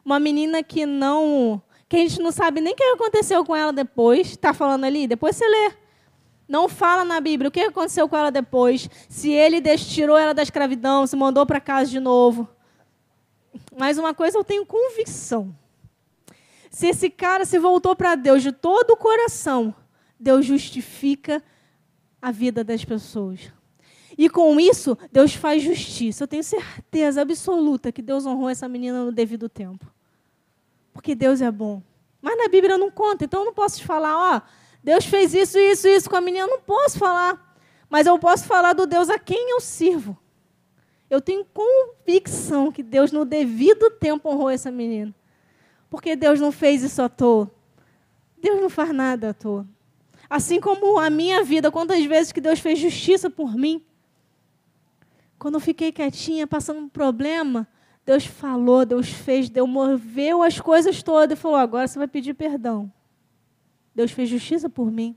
uma 0.03 0.19
menina 0.19 0.61
que 0.61 0.85
não. 0.85 1.61
que 1.87 1.95
a 1.95 1.99
gente 1.99 2.19
não 2.21 2.31
sabe 2.31 2.61
nem 2.61 2.73
o 2.73 2.75
que 2.75 2.83
aconteceu 2.83 3.45
com 3.45 3.55
ela 3.55 3.71
depois. 3.71 4.31
Está 4.31 4.53
falando 4.53 4.83
ali? 4.83 5.07
Depois 5.07 5.35
você 5.35 5.47
lê. 5.47 5.73
Não 6.47 6.67
fala 6.67 7.05
na 7.05 7.19
Bíblia 7.21 7.49
o 7.49 7.51
que 7.51 7.59
aconteceu 7.59 8.09
com 8.09 8.17
ela 8.17 8.31
depois. 8.31 8.89
Se 9.07 9.31
ele 9.31 9.61
tirou 9.77 10.17
ela 10.17 10.33
da 10.33 10.41
escravidão, 10.41 11.05
se 11.05 11.15
mandou 11.15 11.45
para 11.45 11.61
casa 11.61 11.91
de 11.91 11.99
novo. 11.99 12.49
Mas 13.77 13.97
uma 13.97 14.13
coisa 14.13 14.37
eu 14.37 14.43
tenho 14.43 14.65
convicção. 14.65 15.55
Se 16.69 16.87
esse 16.87 17.09
cara 17.09 17.45
se 17.45 17.59
voltou 17.59 17.95
para 17.95 18.15
Deus 18.15 18.41
de 18.41 18.51
todo 18.51 18.91
o 18.91 18.97
coração, 18.97 19.73
Deus 20.19 20.45
justifica 20.45 21.41
a 22.21 22.31
vida 22.31 22.63
das 22.63 22.83
pessoas. 22.83 23.51
E 24.17 24.29
com 24.29 24.59
isso, 24.59 24.97
Deus 25.11 25.33
faz 25.33 25.63
justiça. 25.63 26.23
Eu 26.23 26.27
tenho 26.27 26.43
certeza 26.43 27.21
absoluta 27.21 27.91
que 27.91 28.01
Deus 28.01 28.25
honrou 28.25 28.49
essa 28.49 28.67
menina 28.67 29.05
no 29.05 29.11
devido 29.11 29.47
tempo. 29.47 29.85
Porque 30.91 31.15
Deus 31.15 31.39
é 31.39 31.49
bom. 31.49 31.81
Mas 32.21 32.37
na 32.37 32.49
Bíblia 32.49 32.77
não 32.77 32.91
conta, 32.91 33.23
então 33.23 33.41
eu 33.41 33.45
não 33.45 33.53
posso 33.53 33.77
te 33.77 33.85
falar, 33.85 34.35
ó, 34.35 34.41
Deus 34.83 35.05
fez 35.05 35.33
isso, 35.33 35.57
isso, 35.57 35.87
isso 35.87 36.09
com 36.09 36.17
a 36.17 36.21
menina. 36.21 36.43
Eu 36.45 36.49
não 36.49 36.59
posso 36.59 36.99
falar. 36.99 37.55
Mas 37.89 38.07
eu 38.07 38.19
posso 38.19 38.45
falar 38.45 38.73
do 38.73 38.85
Deus 38.85 39.09
a 39.09 39.17
quem 39.17 39.51
eu 39.51 39.61
sirvo. 39.61 40.17
Eu 41.09 41.21
tenho 41.21 41.45
convicção 41.45 42.71
que 42.71 42.83
Deus, 42.83 43.11
no 43.11 43.25
devido 43.25 43.89
tempo, 43.89 44.29
honrou 44.29 44.49
essa 44.49 44.69
menina. 44.69 45.15
Porque 45.89 46.15
Deus 46.15 46.39
não 46.39 46.51
fez 46.51 46.83
isso 46.83 47.01
à 47.01 47.09
toa. 47.09 47.49
Deus 48.37 48.61
não 48.61 48.69
faz 48.69 48.93
nada 48.93 49.29
à 49.29 49.33
toa. 49.33 49.65
Assim 50.29 50.59
como 50.59 50.99
a 50.99 51.09
minha 51.09 51.43
vida, 51.43 51.71
quantas 51.71 52.03
vezes 52.05 52.31
que 52.31 52.39
Deus 52.39 52.59
fez 52.59 52.77
justiça 52.77 53.29
por 53.29 53.55
mim. 53.55 53.83
Quando 55.39 55.55
eu 55.55 55.59
fiquei 55.59 55.91
quietinha, 55.91 56.45
passando 56.45 56.81
um 56.81 56.89
problema, 56.89 57.67
Deus 58.05 58.25
falou, 58.25 58.85
Deus 58.85 59.09
fez, 59.09 59.49
Deus 59.49 59.67
moveu 59.67 60.43
as 60.43 60.59
coisas 60.59 61.01
todas 61.01 61.37
e 61.37 61.41
falou: 61.41 61.57
agora 61.57 61.87
você 61.87 61.97
vai 61.97 62.07
pedir 62.07 62.33
perdão. 62.33 62.91
Deus 63.95 64.11
fez 64.11 64.29
justiça 64.29 64.69
por 64.69 64.91
mim. 64.91 65.15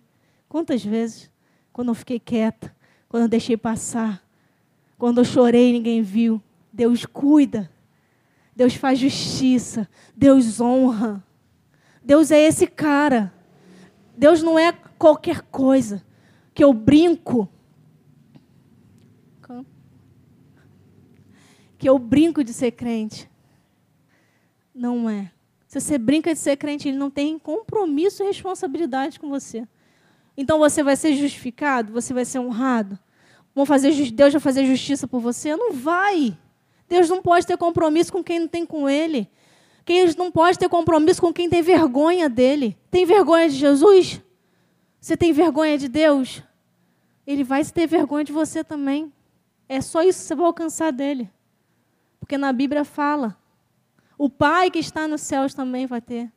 Quantas 0.48 0.84
vezes? 0.84 1.30
Quando 1.72 1.88
eu 1.88 1.94
fiquei 1.94 2.18
quieta, 2.18 2.74
quando 3.08 3.24
eu 3.24 3.28
deixei 3.28 3.56
passar, 3.56 4.22
quando 4.98 5.18
eu 5.18 5.24
chorei 5.24 5.70
e 5.70 5.72
ninguém 5.72 6.02
viu. 6.02 6.42
Deus 6.72 7.04
cuida. 7.04 7.70
Deus 8.54 8.74
faz 8.74 8.98
justiça. 8.98 9.88
Deus 10.14 10.60
honra. 10.60 11.22
Deus 12.02 12.30
é 12.30 12.38
esse 12.38 12.66
cara. 12.66 13.32
Deus 14.16 14.42
não 14.42 14.58
é 14.58 14.72
qualquer 15.02 15.42
coisa 15.42 16.00
que 16.54 16.62
eu 16.62 16.72
brinco. 16.72 17.48
Que 21.76 21.88
eu 21.88 21.98
brinco 21.98 22.44
de 22.44 22.52
ser 22.52 22.70
crente. 22.70 23.28
Não 24.72 25.10
é. 25.10 25.32
Se 25.66 25.80
você 25.80 25.98
brinca 25.98 26.32
de 26.32 26.38
ser 26.38 26.56
crente, 26.56 26.86
ele 26.86 26.96
não 26.96 27.10
tem 27.10 27.36
compromisso 27.36 28.22
e 28.22 28.26
responsabilidade 28.26 29.18
com 29.18 29.28
você. 29.28 29.66
Então 30.36 30.60
você 30.60 30.84
vai 30.84 30.94
ser 30.94 31.16
justificado, 31.16 31.92
você 31.92 32.14
vai 32.14 32.24
ser 32.24 32.38
honrado. 32.38 32.96
Vão 33.52 33.66
fazer, 33.66 33.90
Deus 34.12 34.32
vai 34.32 34.40
fazer 34.40 34.64
justiça 34.66 35.08
por 35.08 35.20
você? 35.20 35.56
Não 35.56 35.72
vai. 35.72 36.38
Deus 36.88 37.08
não 37.08 37.20
pode 37.20 37.44
ter 37.44 37.56
compromisso 37.56 38.12
com 38.12 38.22
quem 38.22 38.38
não 38.38 38.46
tem 38.46 38.64
com 38.64 38.88
Ele. 38.88 39.28
Deus 39.84 40.14
não 40.14 40.30
pode 40.30 40.60
ter 40.60 40.68
compromisso 40.68 41.20
com 41.20 41.32
quem 41.32 41.48
tem 41.48 41.60
vergonha 41.60 42.28
dele. 42.28 42.78
Tem 42.88 43.04
vergonha 43.04 43.48
de 43.48 43.56
Jesus? 43.56 44.22
Você 45.02 45.16
tem 45.16 45.32
vergonha 45.32 45.76
de 45.76 45.88
Deus? 45.88 46.44
Ele 47.26 47.42
vai 47.42 47.64
ter 47.64 47.88
vergonha 47.88 48.24
de 48.24 48.30
você 48.32 48.62
também. 48.62 49.12
É 49.68 49.80
só 49.80 50.00
isso 50.00 50.20
que 50.20 50.26
você 50.26 50.34
vai 50.36 50.46
alcançar 50.46 50.92
dele. 50.92 51.28
Porque 52.20 52.38
na 52.38 52.52
Bíblia 52.52 52.84
fala. 52.84 53.36
O 54.16 54.30
Pai 54.30 54.70
que 54.70 54.78
está 54.78 55.08
nos 55.08 55.22
céus 55.22 55.54
também 55.54 55.86
vai 55.86 56.00
ter. 56.00 56.30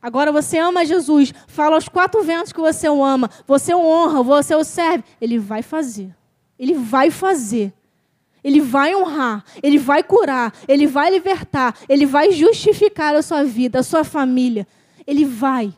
Agora 0.00 0.32
você 0.32 0.56
ama 0.56 0.86
Jesus, 0.86 1.34
fala 1.46 1.74
aos 1.74 1.86
quatro 1.86 2.22
ventos 2.22 2.50
que 2.50 2.60
você 2.60 2.88
o 2.88 3.04
ama, 3.04 3.28
você 3.46 3.74
o 3.74 3.84
honra, 3.84 4.22
você 4.22 4.54
o 4.54 4.64
serve. 4.64 5.04
Ele 5.20 5.38
vai 5.38 5.60
fazer. 5.60 6.16
Ele 6.58 6.72
vai 6.72 7.10
fazer. 7.10 7.74
Ele 8.42 8.62
vai 8.62 8.96
honrar, 8.96 9.44
ele 9.62 9.78
vai 9.78 10.02
curar, 10.02 10.52
ele 10.66 10.86
vai 10.86 11.10
libertar, 11.10 11.76
ele 11.88 12.06
vai 12.06 12.32
justificar 12.32 13.14
a 13.14 13.22
sua 13.22 13.44
vida, 13.44 13.80
a 13.80 13.82
sua 13.82 14.02
família. 14.02 14.66
Ele 15.06 15.26
vai. 15.26 15.74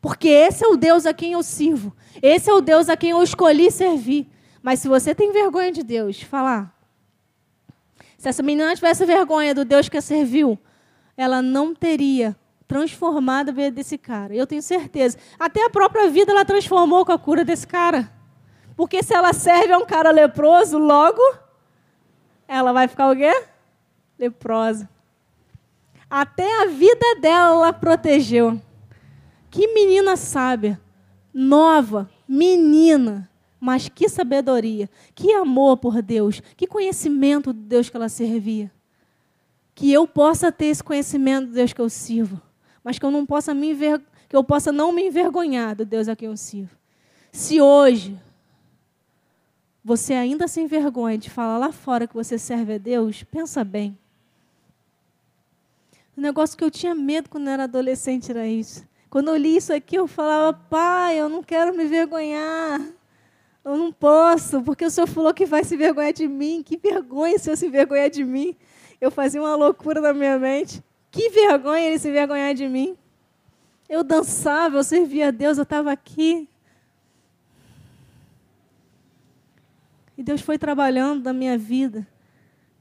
Porque 0.00 0.28
esse 0.28 0.64
é 0.64 0.68
o 0.68 0.76
Deus 0.76 1.06
a 1.06 1.12
quem 1.12 1.32
eu 1.32 1.42
sirvo. 1.42 1.94
Esse 2.22 2.50
é 2.50 2.54
o 2.54 2.60
Deus 2.60 2.88
a 2.88 2.96
quem 2.96 3.10
eu 3.10 3.22
escolhi 3.22 3.70
servir. 3.70 4.28
Mas 4.62 4.80
se 4.80 4.88
você 4.88 5.14
tem 5.14 5.32
vergonha 5.32 5.72
de 5.72 5.82
Deus, 5.82 6.20
falar. 6.22 6.74
Se 8.16 8.28
essa 8.28 8.42
menina 8.42 8.74
tivesse 8.74 9.04
vergonha 9.04 9.54
do 9.54 9.64
Deus 9.64 9.88
que 9.88 9.96
a 9.96 10.02
serviu, 10.02 10.58
ela 11.16 11.40
não 11.40 11.74
teria 11.74 12.36
transformado 12.66 13.48
a 13.48 13.52
vida 13.52 13.70
desse 13.70 13.96
cara. 13.96 14.34
Eu 14.34 14.46
tenho 14.46 14.62
certeza. 14.62 15.16
Até 15.38 15.64
a 15.64 15.70
própria 15.70 16.10
vida 16.10 16.32
ela 16.32 16.44
transformou 16.44 17.04
com 17.04 17.12
a 17.12 17.18
cura 17.18 17.44
desse 17.44 17.66
cara. 17.66 18.12
Porque 18.76 19.02
se 19.02 19.14
ela 19.14 19.32
serve 19.32 19.72
a 19.72 19.78
um 19.78 19.86
cara 19.86 20.10
leproso, 20.10 20.78
logo 20.78 21.22
ela 22.46 22.72
vai 22.72 22.86
ficar 22.86 23.10
o 23.10 23.16
quê? 23.16 23.32
Leprosa. 24.18 24.88
Até 26.10 26.62
a 26.62 26.66
vida 26.66 27.16
dela 27.20 27.54
ela 27.54 27.72
protegeu. 27.72 28.60
Que 29.50 29.72
menina 29.74 30.16
sábia, 30.16 30.80
nova, 31.32 32.10
menina, 32.26 33.28
mas 33.60 33.88
que 33.88 34.08
sabedoria, 34.08 34.88
que 35.14 35.32
amor 35.32 35.78
por 35.78 36.00
Deus, 36.02 36.40
que 36.56 36.66
conhecimento 36.66 37.52
de 37.52 37.60
Deus 37.60 37.88
que 37.88 37.96
ela 37.96 38.08
servia. 38.08 38.70
Que 39.74 39.92
eu 39.92 40.06
possa 40.06 40.50
ter 40.52 40.66
esse 40.66 40.82
conhecimento 40.82 41.48
de 41.48 41.54
Deus 41.54 41.72
que 41.72 41.80
eu 41.80 41.88
sirvo, 41.88 42.40
mas 42.82 42.98
que 42.98 43.04
eu 43.04 43.10
não 43.10 43.24
possa 43.24 43.54
me 43.54 43.74
que 44.28 44.36
eu 44.36 44.44
possa 44.44 44.70
não 44.70 44.92
me 44.92 45.06
envergonhar 45.06 45.74
do 45.74 45.86
Deus 45.86 46.06
a 46.06 46.14
quem 46.14 46.28
eu 46.28 46.36
sirvo. 46.36 46.76
Se 47.32 47.60
hoje 47.60 48.18
você 49.82 50.12
ainda 50.12 50.46
sem 50.46 50.66
vergonha 50.66 51.16
de 51.16 51.30
falar 51.30 51.56
lá 51.56 51.72
fora 51.72 52.06
que 52.06 52.14
você 52.14 52.38
serve 52.38 52.74
a 52.74 52.78
Deus, 52.78 53.22
pensa 53.22 53.64
bem. 53.64 53.96
O 56.16 56.20
negócio 56.20 56.58
que 56.58 56.64
eu 56.64 56.70
tinha 56.70 56.94
medo 56.94 57.30
quando 57.30 57.46
eu 57.46 57.52
era 57.52 57.64
adolescente 57.64 58.30
era 58.30 58.46
isso. 58.46 58.86
Quando 59.10 59.28
eu 59.28 59.36
li 59.36 59.56
isso 59.56 59.72
aqui, 59.72 59.96
eu 59.96 60.06
falava, 60.06 60.52
pai, 60.52 61.18
eu 61.18 61.28
não 61.28 61.42
quero 61.42 61.74
me 61.74 61.86
vergonhar. 61.86 62.80
Eu 63.64 63.76
não 63.76 63.92
posso, 63.92 64.62
porque 64.62 64.84
o 64.84 64.90
senhor 64.90 65.06
falou 65.06 65.32
que 65.32 65.46
vai 65.46 65.64
se 65.64 65.76
vergonhar 65.76 66.12
de 66.12 66.28
mim. 66.28 66.62
Que 66.62 66.76
vergonha 66.76 67.38
se 67.38 67.50
eu 67.50 67.56
se 67.56 67.68
vergonhar 67.68 68.10
de 68.10 68.24
mim. 68.24 68.56
Eu 69.00 69.10
fazia 69.10 69.40
uma 69.40 69.54
loucura 69.54 70.00
na 70.00 70.12
minha 70.12 70.38
mente. 70.38 70.82
Que 71.10 71.30
vergonha 71.30 71.86
ele 71.86 71.98
se 71.98 72.10
vergonhar 72.10 72.54
de 72.54 72.68
mim. 72.68 72.96
Eu 73.88 74.04
dançava, 74.04 74.76
eu 74.76 74.84
servia 74.84 75.28
a 75.28 75.30
Deus, 75.30 75.56
eu 75.56 75.62
estava 75.62 75.90
aqui. 75.90 76.48
E 80.16 80.22
Deus 80.22 80.40
foi 80.40 80.58
trabalhando 80.58 81.24
na 81.24 81.32
minha 81.32 81.56
vida. 81.56 82.06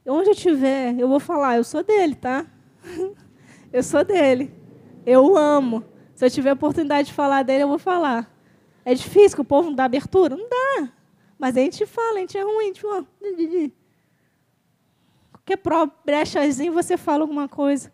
Onde 0.05 0.29
eu 0.29 0.33
estiver, 0.33 0.97
eu 0.97 1.07
vou 1.07 1.19
falar, 1.19 1.57
eu 1.57 1.63
sou 1.63 1.83
dele, 1.83 2.15
tá? 2.15 2.45
Eu 3.71 3.83
sou 3.83 4.01
dele. 4.05 4.49
Eu 5.05 5.25
o 5.25 5.37
amo. 5.37 5.83
Se 6.17 6.25
eu 6.25 6.31
tiver 6.31 6.51
oportunidade 6.51 7.09
de 7.09 7.13
falar 7.13 7.43
dele, 7.43 7.61
eu 7.61 7.67
vou 7.67 7.77
falar. 7.77 8.27
É 8.83 8.91
difícil 8.91 9.35
que 9.35 9.41
o 9.41 9.45
povo 9.45 9.69
não 9.69 9.75
dá 9.75 9.83
abertura? 9.83 10.35
Não 10.35 10.49
dá. 10.49 10.89
Mas 11.37 11.55
a 11.55 11.59
gente 11.59 11.85
fala, 11.85 12.17
a 12.17 12.21
gente 12.21 12.35
é 12.35 12.41
ruim, 12.41 12.71
a 12.71 12.79
fala. 12.79 13.05
Qualquer 15.31 15.59
brechazinho 16.03 16.73
você 16.73 16.97
fala 16.97 17.21
alguma 17.21 17.47
coisa. 17.47 17.93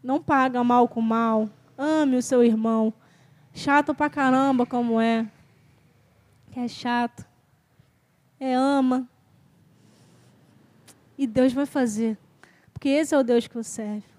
Não 0.00 0.22
paga 0.22 0.62
mal 0.62 0.86
com 0.86 1.00
mal. 1.00 1.50
Ame 1.76 2.16
o 2.16 2.22
seu 2.22 2.44
irmão. 2.44 2.94
Chato 3.52 3.92
pra 3.92 4.08
caramba 4.08 4.64
como 4.64 5.00
é. 5.00 5.26
Que 6.52 6.60
é 6.60 6.68
chato. 6.68 7.26
É 8.38 8.54
ama. 8.54 9.08
E 11.18 11.26
Deus 11.26 11.52
vai 11.52 11.66
fazer. 11.66 12.16
Porque 12.72 12.88
esse 12.88 13.12
é 13.12 13.18
o 13.18 13.24
Deus 13.24 13.48
que 13.48 13.56
eu 13.56 13.64
serve. 13.64 14.15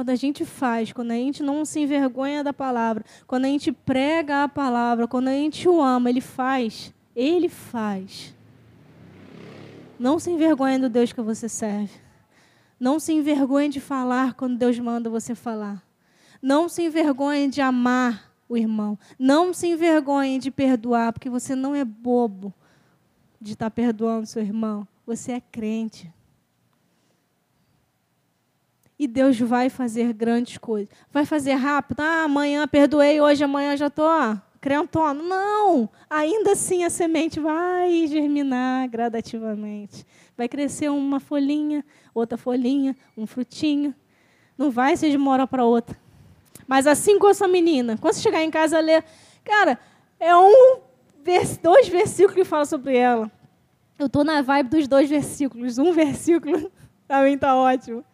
Quando 0.00 0.08
a 0.08 0.16
gente 0.16 0.46
faz, 0.46 0.94
quando 0.94 1.10
a 1.10 1.14
gente 1.14 1.42
não 1.42 1.62
se 1.62 1.78
envergonha 1.78 2.42
da 2.42 2.54
palavra, 2.54 3.04
quando 3.26 3.44
a 3.44 3.48
gente 3.48 3.70
prega 3.70 4.44
a 4.44 4.48
palavra, 4.48 5.06
quando 5.06 5.28
a 5.28 5.32
gente 5.32 5.68
o 5.68 5.78
ama, 5.78 6.08
ele 6.08 6.22
faz. 6.22 6.90
Ele 7.14 7.50
faz. 7.50 8.34
Não 9.98 10.18
se 10.18 10.30
envergonhe 10.30 10.78
do 10.78 10.88
Deus 10.88 11.12
que 11.12 11.20
você 11.20 11.50
serve. 11.50 11.92
Não 12.80 12.98
se 12.98 13.12
envergonhe 13.12 13.68
de 13.68 13.78
falar 13.78 14.32
quando 14.32 14.56
Deus 14.56 14.78
manda 14.78 15.10
você 15.10 15.34
falar. 15.34 15.82
Não 16.40 16.66
se 16.66 16.82
envergonhe 16.82 17.48
de 17.48 17.60
amar 17.60 18.32
o 18.48 18.56
irmão. 18.56 18.98
Não 19.18 19.52
se 19.52 19.66
envergonhe 19.66 20.38
de 20.38 20.50
perdoar, 20.50 21.12
porque 21.12 21.28
você 21.28 21.54
não 21.54 21.74
é 21.74 21.84
bobo 21.84 22.54
de 23.38 23.52
estar 23.52 23.70
perdoando 23.70 24.24
seu 24.24 24.40
irmão. 24.40 24.88
Você 25.06 25.32
é 25.32 25.42
crente. 25.42 26.10
E 29.00 29.06
Deus 29.06 29.40
vai 29.40 29.70
fazer 29.70 30.12
grandes 30.12 30.58
coisas. 30.58 30.90
Vai 31.10 31.24
fazer 31.24 31.54
rápido. 31.54 32.00
Ah, 32.00 32.24
amanhã 32.24 32.68
perdoei, 32.68 33.18
hoje, 33.18 33.42
amanhã 33.42 33.74
já 33.74 33.86
estou 33.86 34.06
crentona. 34.60 35.22
Não! 35.22 35.88
Ainda 36.10 36.52
assim 36.52 36.84
a 36.84 36.90
semente 36.90 37.40
vai 37.40 38.06
germinar 38.06 38.86
gradativamente. 38.90 40.04
Vai 40.36 40.50
crescer 40.50 40.90
uma 40.90 41.18
folhinha, 41.18 41.82
outra 42.14 42.36
folhinha, 42.36 42.94
um 43.16 43.26
frutinho. 43.26 43.94
Não 44.58 44.70
vai 44.70 44.94
ser 44.98 45.08
de 45.08 45.16
uma 45.16 45.30
hora 45.30 45.46
para 45.46 45.64
outra. 45.64 45.98
Mas 46.68 46.86
assim 46.86 47.18
com 47.18 47.30
essa 47.30 47.48
menina, 47.48 47.96
quando 47.96 48.12
você 48.12 48.20
chegar 48.20 48.42
em 48.42 48.50
casa 48.50 48.78
ler, 48.80 49.02
cara, 49.42 49.78
é 50.18 50.36
um 50.36 50.78
dois 51.62 51.88
versículos 51.88 52.34
que 52.34 52.44
fala 52.44 52.66
sobre 52.66 52.98
ela. 52.98 53.32
Eu 53.98 54.08
estou 54.08 54.24
na 54.24 54.42
vibe 54.42 54.68
dos 54.68 54.86
dois 54.86 55.08
versículos. 55.08 55.78
Um 55.78 55.90
versículo, 55.94 56.70
para 57.08 57.24
mim 57.24 57.32
está 57.32 57.56
ótimo. 57.56 58.04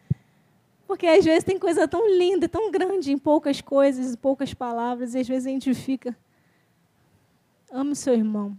Porque 0.87 1.07
às 1.07 1.25
vezes 1.25 1.43
tem 1.43 1.59
coisa 1.59 1.89
tão 1.89 2.09
linda, 2.17 2.49
tão 2.49 2.71
grande 2.71 3.11
em 3.11 3.19
poucas 3.19 3.61
coisas, 3.61 4.15
em 4.15 4.17
poucas 4.17 4.55
palavras, 4.55 5.15
e 5.15 5.19
às 5.19 5.27
vezes 5.27 5.47
a 5.47 5.51
gente 5.51 5.75
fica. 5.75 6.17
Ame 7.71 7.97
seu 7.97 8.15
irmão. 8.15 8.57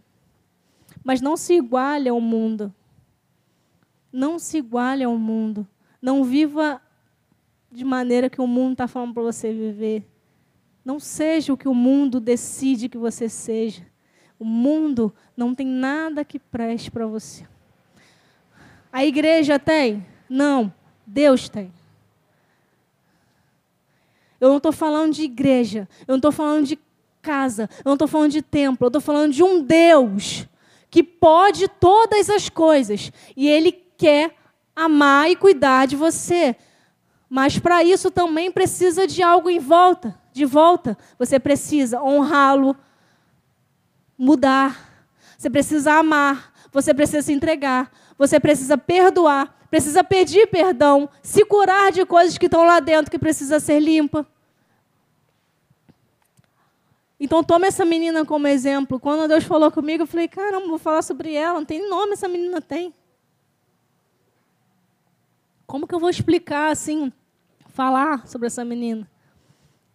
Mas 1.04 1.22
não 1.22 1.38
se 1.38 1.54
iguale 1.54 2.10
ao 2.10 2.20
mundo. 2.20 2.74
Não 4.12 4.38
se 4.38 4.58
iguale 4.58 5.04
ao 5.04 5.18
mundo. 5.18 5.66
Não 6.02 6.24
viva 6.24 6.82
de 7.72 7.86
maneira 7.86 8.30
que 8.30 8.42
o 8.42 8.48
mundo 8.48 8.74
está 8.74 8.88
falando 8.88 9.14
para 9.14 9.24
você 9.24 9.54
viver. 9.54 10.06
Não 10.84 11.00
seja 11.00 11.54
o 11.54 11.58
que 11.58 11.68
o 11.68 11.74
mundo 11.74 12.20
decide 12.20 12.90
que 12.90 12.98
você 12.98 13.30
seja. 13.30 13.86
O 14.40 14.46
mundo 14.46 15.14
não 15.36 15.56
tem 15.56 15.66
nada 15.66 16.26
que 16.26 16.40
preste 16.40 16.92
para 16.92 17.08
você. 17.08 17.46
A 18.92 19.06
igreja 19.06 19.58
tem? 19.58 20.06
Não. 20.30 20.74
Deus 21.06 21.48
tem. 21.48 21.72
Eu 24.40 24.50
não 24.50 24.58
estou 24.58 24.72
falando 24.72 25.14
de 25.14 25.24
igreja. 25.24 25.88
Eu 26.02 26.14
não 26.14 26.18
estou 26.18 26.32
falando 26.32 26.66
de 26.66 26.80
casa. 27.22 27.70
Eu 27.80 27.90
não 27.90 27.94
estou 27.94 28.08
falando 28.08 28.32
de 28.32 28.42
templo. 28.42 28.86
Eu 28.86 28.90
estou 28.90 29.02
falando 29.02 29.34
de 29.34 29.44
um 29.44 29.62
Deus 29.62 30.48
que 30.90 31.04
pode 31.04 31.68
todas 31.68 32.30
as 32.30 32.50
coisas. 32.50 33.12
E 33.36 33.48
Ele 33.48 33.72
quer 33.72 34.36
amar 34.76 35.30
e 35.30 35.36
cuidar 35.36 35.88
de 35.88 35.96
você. 35.96 36.56
Mas 37.30 37.60
para 37.60 37.84
isso 37.84 38.10
também 38.10 38.52
precisa 38.52 39.06
de 39.06 39.22
algo 39.22 39.50
em 39.50 39.60
volta, 39.60 40.18
de 40.32 40.46
volta. 40.46 40.98
Você 41.20 41.40
precisa 41.40 42.02
honrá-lo, 42.02 42.76
mudar. 44.18 45.04
Você 45.38 45.50
precisa 45.50 45.94
amar. 45.94 46.54
Você 46.72 46.94
precisa 46.94 47.22
se 47.22 47.34
entregar. 47.34 47.92
Você 48.18 48.40
precisa 48.40 48.78
perdoar 48.78 49.57
precisa 49.70 50.04
pedir 50.04 50.48
perdão, 50.48 51.10
se 51.22 51.44
curar 51.46 51.92
de 51.92 52.06
coisas 52.06 52.38
que 52.38 52.46
estão 52.46 52.64
lá 52.64 52.80
dentro 52.80 53.12
que 53.12 53.20
precisa 53.20 53.60
ser 53.60 53.80
limpa. 53.80 54.26
Então 57.20 57.44
toma 57.44 57.66
essa 57.68 57.84
menina 57.84 58.24
como 58.26 58.48
exemplo. 58.48 59.00
Quando 59.00 59.28
Deus 59.28 59.44
falou 59.44 59.72
comigo, 59.72 60.04
eu 60.04 60.08
falei, 60.08 60.28
caramba, 60.28 60.68
vou 60.68 60.78
falar 60.78 61.02
sobre 61.02 61.34
ela, 61.34 61.56
não 61.56 61.66
tem 61.66 61.90
nome 61.90 62.14
essa 62.14 62.28
menina 62.28 62.62
tem. 62.62 62.94
Como 65.66 65.88
que 65.88 65.94
eu 65.94 66.00
vou 66.00 66.10
explicar 66.10 66.72
assim, 66.72 67.12
falar 67.70 68.26
sobre 68.28 68.48
essa 68.48 68.64
menina? 68.64 69.10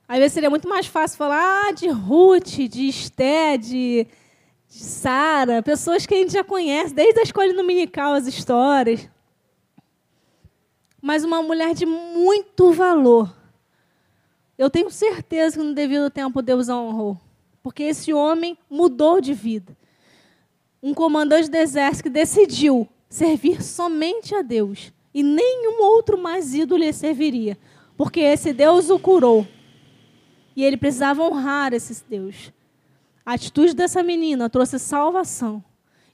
Às 0.06 0.18
vezes 0.18 0.32
seria 0.32 0.50
muito 0.50 0.68
mais 0.68 0.86
fácil 0.86 1.16
falar 1.16 1.68
ah, 1.68 1.72
de 1.72 1.88
Ruth, 1.88 2.68
de 2.68 2.88
Esté, 2.88 3.56
de, 3.56 4.06
de 4.68 4.78
Sara, 4.78 5.62
pessoas 5.62 6.04
que 6.04 6.12
a 6.12 6.18
gente 6.18 6.32
já 6.32 6.44
conhece, 6.44 6.92
desde 6.92 7.20
a 7.20 7.22
escola 7.22 7.54
dominical, 7.54 8.12
as 8.12 8.26
histórias 8.26 9.08
mas 11.02 11.24
uma 11.24 11.42
mulher 11.42 11.74
de 11.74 11.84
muito 11.84 12.72
valor. 12.72 13.34
Eu 14.56 14.70
tenho 14.70 14.88
certeza 14.88 15.58
que 15.58 15.64
no 15.64 15.74
devido 15.74 16.08
tempo 16.08 16.40
Deus 16.40 16.68
a 16.68 16.80
honrou, 16.80 17.18
porque 17.60 17.82
esse 17.82 18.14
homem 18.14 18.56
mudou 18.70 19.20
de 19.20 19.34
vida. 19.34 19.76
Um 20.80 20.94
comandante 20.94 21.50
do 21.50 21.56
exército 21.56 22.04
que 22.04 22.10
decidiu 22.10 22.88
servir 23.08 23.62
somente 23.62 24.32
a 24.32 24.42
Deus 24.42 24.92
e 25.12 25.24
nenhum 25.24 25.82
outro 25.82 26.16
mais 26.16 26.54
ídolo 26.54 26.84
lhe 26.84 26.92
serviria, 26.92 27.58
porque 27.96 28.20
esse 28.20 28.52
Deus 28.52 28.88
o 28.88 28.98
curou. 28.98 29.46
E 30.54 30.62
ele 30.62 30.76
precisava 30.76 31.22
honrar 31.22 31.72
esse 31.72 32.04
Deus. 32.08 32.52
A 33.26 33.34
atitude 33.34 33.74
dessa 33.74 34.02
menina 34.02 34.48
trouxe 34.48 34.78
salvação. 34.78 35.64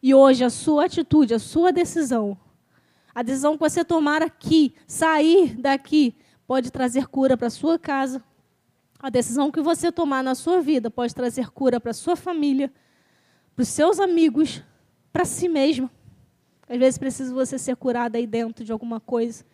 E 0.03 0.14
hoje 0.14 0.45
a 0.45 0.51
sua 0.51 0.84
atitude, 0.84 1.34
a 1.34 1.39
sua 1.39 1.72
decisão 1.72 2.39
a 3.18 3.22
decisão 3.22 3.54
que 3.54 3.58
você 3.58 3.84
tomar 3.84 4.22
aqui, 4.22 4.72
sair 4.86 5.56
daqui, 5.56 6.14
pode 6.46 6.70
trazer 6.70 7.08
cura 7.08 7.36
para 7.36 7.48
a 7.48 7.50
sua 7.50 7.76
casa. 7.76 8.22
A 8.96 9.10
decisão 9.10 9.50
que 9.50 9.60
você 9.60 9.90
tomar 9.90 10.22
na 10.22 10.36
sua 10.36 10.60
vida 10.60 10.88
pode 10.88 11.12
trazer 11.12 11.50
cura 11.50 11.80
para 11.80 11.90
a 11.90 11.94
sua 11.94 12.14
família, 12.14 12.72
para 13.56 13.64
os 13.64 13.68
seus 13.70 13.98
amigos, 13.98 14.62
para 15.12 15.24
si 15.24 15.48
mesmo. 15.48 15.90
Às 16.68 16.78
vezes 16.78 16.96
precisa 16.96 17.34
você 17.34 17.58
ser 17.58 17.74
curado 17.74 18.14
aí 18.14 18.24
dentro 18.24 18.64
de 18.64 18.70
alguma 18.70 19.00
coisa. 19.00 19.44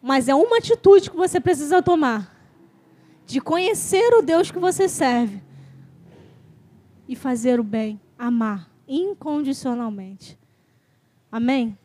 Mas 0.00 0.28
é 0.28 0.34
uma 0.36 0.58
atitude 0.58 1.10
que 1.10 1.16
você 1.16 1.40
precisa 1.40 1.82
tomar. 1.82 2.32
De 3.26 3.40
conhecer 3.40 4.14
o 4.14 4.22
Deus 4.22 4.52
que 4.52 4.58
você 4.60 4.88
serve. 4.88 5.42
E 7.08 7.16
fazer 7.16 7.58
o 7.58 7.64
bem. 7.64 8.00
Amar 8.16 8.70
incondicionalmente. 8.86 10.38
Amém? 11.32 11.76